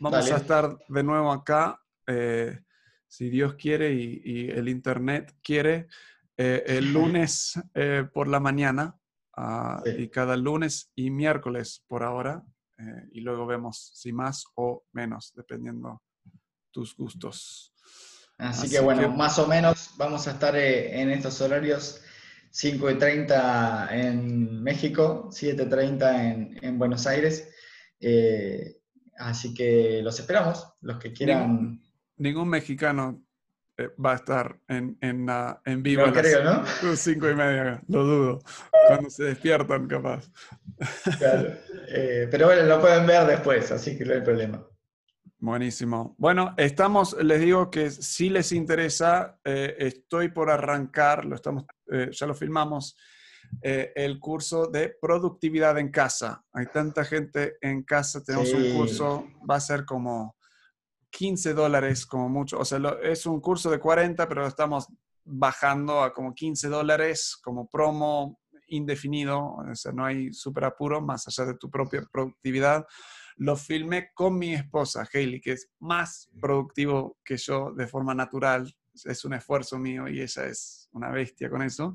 Vamos 0.00 0.30
a 0.30 0.36
estar 0.36 0.76
de 0.88 1.02
nuevo 1.02 1.32
acá. 1.32 1.80
Eh, 2.06 2.58
si 3.06 3.30
Dios 3.30 3.54
quiere 3.54 3.92
y, 3.94 4.50
el 4.50 4.68
Internet 4.68 5.36
quiere, 5.42 5.88
eh, 6.36 6.62
el 6.66 6.92
lunes 6.92 7.58
eh, 7.74 8.04
por 8.12 8.28
la 8.28 8.38
mañana 8.38 8.98
ah, 9.36 9.82
y 9.84 10.08
cada 10.08 10.36
lunes 10.36 10.90
y 10.94 11.10
miércoles 11.10 11.84
por 11.86 12.02
ahora. 12.02 12.42
Y 13.10 13.22
luego 13.22 13.44
vemos 13.44 13.90
si 13.94 14.12
más 14.12 14.44
o 14.54 14.84
menos, 14.92 15.32
dependiendo 15.34 16.00
tus 16.70 16.94
gustos. 16.96 17.74
Así, 18.36 18.70
que 18.70 18.78
bueno, 18.78 19.08
más 19.08 19.36
o 19.40 19.48
menos 19.48 19.94
vamos 19.96 20.28
a 20.28 20.30
estar 20.30 20.54
en 20.54 21.10
estos 21.10 21.40
horarios 21.40 22.00
5.30 22.60 23.92
en 23.92 24.62
México, 24.62 25.28
7.30 25.30 26.24
en, 26.24 26.58
en 26.60 26.78
Buenos 26.78 27.06
Aires. 27.06 27.48
así 29.16 29.54
que 29.54 30.00
los 30.02 30.18
esperamos, 30.18 30.74
los 30.80 30.98
que 30.98 31.12
quieran 31.12 31.80
ningún 32.18 32.48
mexicano 32.48 33.22
eh, 33.76 33.90
va 34.04 34.12
a 34.12 34.16
estar 34.16 34.58
en, 34.68 34.98
en, 35.00 35.26
en 35.64 35.82
vivo 35.82 36.04
a 36.04 36.10
las 36.10 36.98
cinco 37.00 37.30
y 37.30 37.34
media, 37.34 37.80
lo 37.88 38.04
dudo, 38.04 38.38
cuando 38.88 39.08
se 39.08 39.24
despiertan 39.24 39.86
capaz. 39.86 40.30
Claro. 41.18 41.54
Eh, 41.90 42.28
pero 42.30 42.46
bueno, 42.46 42.64
lo 42.64 42.80
pueden 42.80 43.06
ver 43.06 43.26
después, 43.26 43.70
así 43.72 43.96
que 43.96 44.04
no 44.04 44.14
hay 44.14 44.20
problema. 44.20 44.62
Buenísimo. 45.38 46.16
Bueno, 46.18 46.54
estamos, 46.56 47.16
les 47.22 47.40
digo 47.40 47.70
que 47.70 47.90
si 47.90 48.28
les 48.28 48.52
interesa, 48.52 49.38
eh, 49.44 49.76
estoy 49.78 50.28
por 50.28 50.50
arrancar, 50.50 51.24
lo 51.24 51.36
estamos, 51.36 51.64
ya 52.10 52.26
lo 52.26 52.34
filmamos, 52.34 52.96
el 53.62 54.18
curso 54.18 54.66
de 54.66 54.96
productividad 55.00 55.78
en 55.78 55.90
casa. 55.90 56.44
Hay 56.52 56.66
tanta 56.66 57.04
gente 57.04 57.56
en 57.60 57.82
casa, 57.82 58.22
tenemos 58.22 58.52
un 58.52 58.76
curso, 58.76 59.26
va 59.48 59.56
a 59.56 59.60
ser 59.60 59.84
como 59.84 60.36
15 61.10 61.54
dólares 61.54 62.04
como 62.04 62.28
mucho. 62.28 62.58
O 62.58 62.64
sea, 62.64 62.78
es 63.02 63.24
un 63.26 63.40
curso 63.40 63.70
de 63.70 63.78
40, 63.78 64.28
pero 64.28 64.46
estamos 64.46 64.86
bajando 65.24 66.02
a 66.02 66.12
como 66.12 66.34
15 66.34 66.68
dólares 66.68 67.38
como 67.42 67.68
promo 67.68 68.38
indefinido. 68.68 69.54
O 69.54 69.74
sea, 69.74 69.92
no 69.92 70.04
hay 70.04 70.32
súper 70.32 70.64
apuro 70.64 71.00
más 71.00 71.26
allá 71.26 71.46
de 71.46 71.56
tu 71.56 71.70
propia 71.70 72.02
productividad. 72.12 72.86
Lo 73.36 73.56
filmé 73.56 74.10
con 74.14 74.36
mi 74.36 74.52
esposa, 74.52 75.08
Hailey, 75.12 75.40
que 75.40 75.52
es 75.52 75.70
más 75.78 76.28
productivo 76.40 77.16
que 77.24 77.36
yo 77.36 77.72
de 77.72 77.86
forma 77.86 78.14
natural. 78.14 78.70
Es 79.06 79.24
un 79.24 79.34
esfuerzo 79.34 79.78
mío 79.78 80.08
y 80.08 80.20
ella 80.20 80.46
es 80.46 80.88
una 80.92 81.10
bestia 81.10 81.50
con 81.50 81.62
eso. 81.62 81.94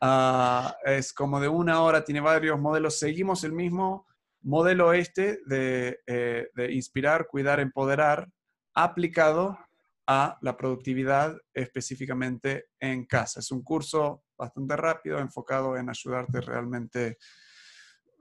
Ah, 0.00 0.76
es 0.84 1.12
como 1.12 1.40
de 1.40 1.48
una 1.48 1.82
hora, 1.82 2.04
tiene 2.04 2.20
varios 2.20 2.58
modelos. 2.58 2.98
Seguimos 2.98 3.44
el 3.44 3.52
mismo 3.52 4.06
modelo 4.42 4.92
este 4.92 5.40
de, 5.46 6.00
eh, 6.06 6.48
de 6.54 6.72
inspirar, 6.72 7.26
cuidar, 7.26 7.60
empoderar, 7.60 8.28
aplicado 8.74 9.58
a 10.06 10.38
la 10.42 10.56
productividad 10.56 11.36
específicamente 11.52 12.66
en 12.78 13.06
casa. 13.06 13.40
Es 13.40 13.50
un 13.50 13.62
curso 13.62 14.24
bastante 14.36 14.76
rápido, 14.76 15.18
enfocado 15.18 15.76
en 15.76 15.88
ayudarte 15.88 16.40
realmente 16.40 17.06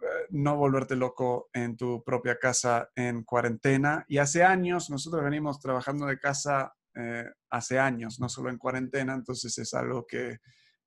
eh, 0.03 0.27
no 0.29 0.55
volverte 0.55 0.95
loco 0.95 1.49
en 1.53 1.75
tu 1.75 2.03
propia 2.03 2.37
casa 2.37 2.89
en 2.95 3.23
cuarentena. 3.23 4.05
Y 4.07 4.17
hace 4.17 4.43
años, 4.43 4.89
nosotros 4.89 5.23
venimos 5.23 5.59
trabajando 5.59 6.05
de 6.05 6.19
casa 6.19 6.73
eh, 6.95 7.25
hace 7.49 7.79
años, 7.79 8.19
no 8.19 8.29
solo 8.29 8.49
en 8.49 8.57
cuarentena, 8.57 9.13
entonces 9.13 9.57
es 9.57 9.73
algo 9.73 10.05
que 10.05 10.37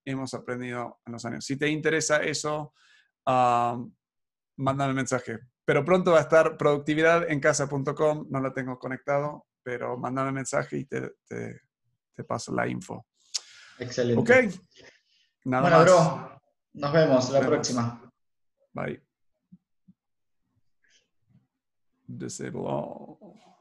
hemos 0.04 0.34
aprendido 0.34 1.00
en 1.04 1.12
los 1.12 1.24
años. 1.24 1.44
Si 1.44 1.56
te 1.56 1.68
interesa 1.68 2.18
eso, 2.18 2.74
uh, 3.26 3.92
mándame 4.56 4.94
mensaje. 4.94 5.38
Pero 5.64 5.84
pronto 5.84 6.12
va 6.12 6.18
a 6.18 6.22
estar 6.22 6.56
productividadencasa.com, 6.56 8.26
no 8.30 8.40
la 8.40 8.52
tengo 8.52 8.78
conectado, 8.78 9.46
pero 9.62 9.98
mándame 9.98 10.30
mensaje 10.30 10.78
y 10.78 10.84
te, 10.84 11.16
te, 11.26 12.24
paso 12.24 12.54
la 12.54 12.68
info. 12.68 13.06
Excelente. 13.78 14.20
Ok. 14.20 14.54
Nada 15.44 15.62
bueno, 15.62 15.82
bro, 15.82 16.42
nos 16.74 16.92
vemos 16.92 17.30
la 17.30 17.40
próxima. 17.40 18.12
Bye. 18.72 19.02
Disable 22.06 22.60
all. 22.64 23.55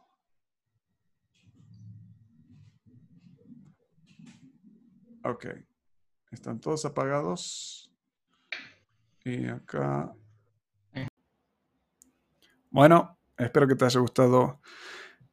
Ok. 5.26 5.48
Están 6.30 6.60
todos 6.60 6.86
apagados. 6.86 7.92
Y 9.24 9.48
acá. 9.48 10.14
Bueno, 12.70 13.18
espero 13.36 13.68
que 13.68 13.76
te 13.76 13.86
haya 13.86 14.00
gustado 14.00 14.60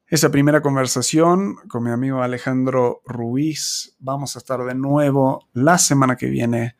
esa 0.07 0.31
primera 0.31 0.61
conversación 0.61 1.57
con 1.67 1.83
mi 1.83 1.91
amigo 1.91 2.23
Alejandro 2.23 3.01
Ruiz. 3.05 3.95
Vamos 3.99 4.35
a 4.35 4.39
estar 4.39 4.63
de 4.63 4.73
nuevo 4.73 5.47
la 5.53 5.77
semana 5.77 6.15
que 6.15 6.27
viene 6.27 6.75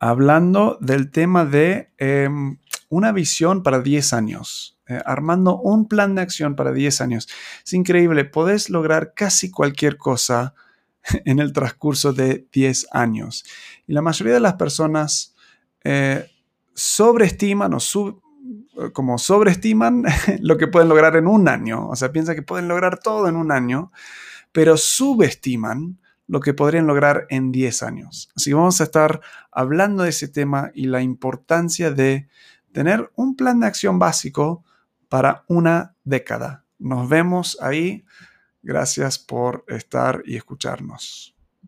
hablando 0.00 0.78
del 0.80 1.12
tema 1.12 1.44
de 1.44 1.92
em, 1.98 2.58
una 2.88 3.12
visión 3.12 3.62
para 3.62 3.78
10 3.78 4.14
años, 4.14 4.80
eh, 4.88 5.00
armando 5.06 5.60
un 5.60 5.86
plan 5.86 6.16
de 6.16 6.22
acción 6.22 6.56
para 6.56 6.72
10 6.72 7.02
años. 7.02 7.28
Es 7.64 7.72
increíble, 7.72 8.24
podés 8.24 8.68
lograr 8.68 9.14
casi 9.14 9.52
cualquier 9.52 9.96
cosa 9.96 10.54
en 11.24 11.38
el 11.38 11.52
transcurso 11.52 12.12
de 12.12 12.46
10 12.52 12.88
años. 12.92 13.44
Y 13.86 13.92
la 13.92 14.02
mayoría 14.02 14.34
de 14.34 14.40
las 14.40 14.54
personas 14.54 15.34
eh, 15.84 16.30
sobreestiman 16.74 17.74
o 17.74 17.80
sub, 17.80 18.22
como 18.92 19.18
sobreestiman 19.18 20.04
lo 20.40 20.56
que 20.56 20.68
pueden 20.68 20.88
lograr 20.88 21.16
en 21.16 21.26
un 21.26 21.48
año. 21.48 21.88
O 21.88 21.96
sea, 21.96 22.12
piensan 22.12 22.34
que 22.34 22.42
pueden 22.42 22.68
lograr 22.68 22.98
todo 22.98 23.28
en 23.28 23.36
un 23.36 23.52
año, 23.52 23.92
pero 24.52 24.76
subestiman 24.76 25.98
lo 26.26 26.40
que 26.40 26.54
podrían 26.54 26.86
lograr 26.86 27.26
en 27.28 27.52
10 27.52 27.82
años. 27.82 28.30
Así 28.34 28.50
que 28.50 28.54
vamos 28.54 28.80
a 28.80 28.84
estar 28.84 29.20
hablando 29.50 30.04
de 30.04 30.10
ese 30.10 30.28
tema 30.28 30.70
y 30.74 30.86
la 30.86 31.02
importancia 31.02 31.90
de 31.90 32.28
tener 32.72 33.10
un 33.16 33.36
plan 33.36 33.60
de 33.60 33.66
acción 33.66 33.98
básico 33.98 34.64
para 35.08 35.44
una 35.46 35.94
década. 36.04 36.64
Nos 36.78 37.08
vemos 37.08 37.58
ahí. 37.60 38.04
Gracias 38.62 39.18
por 39.18 39.64
estar 39.68 40.22
y 40.24 40.36
escucharnos. 40.36 41.31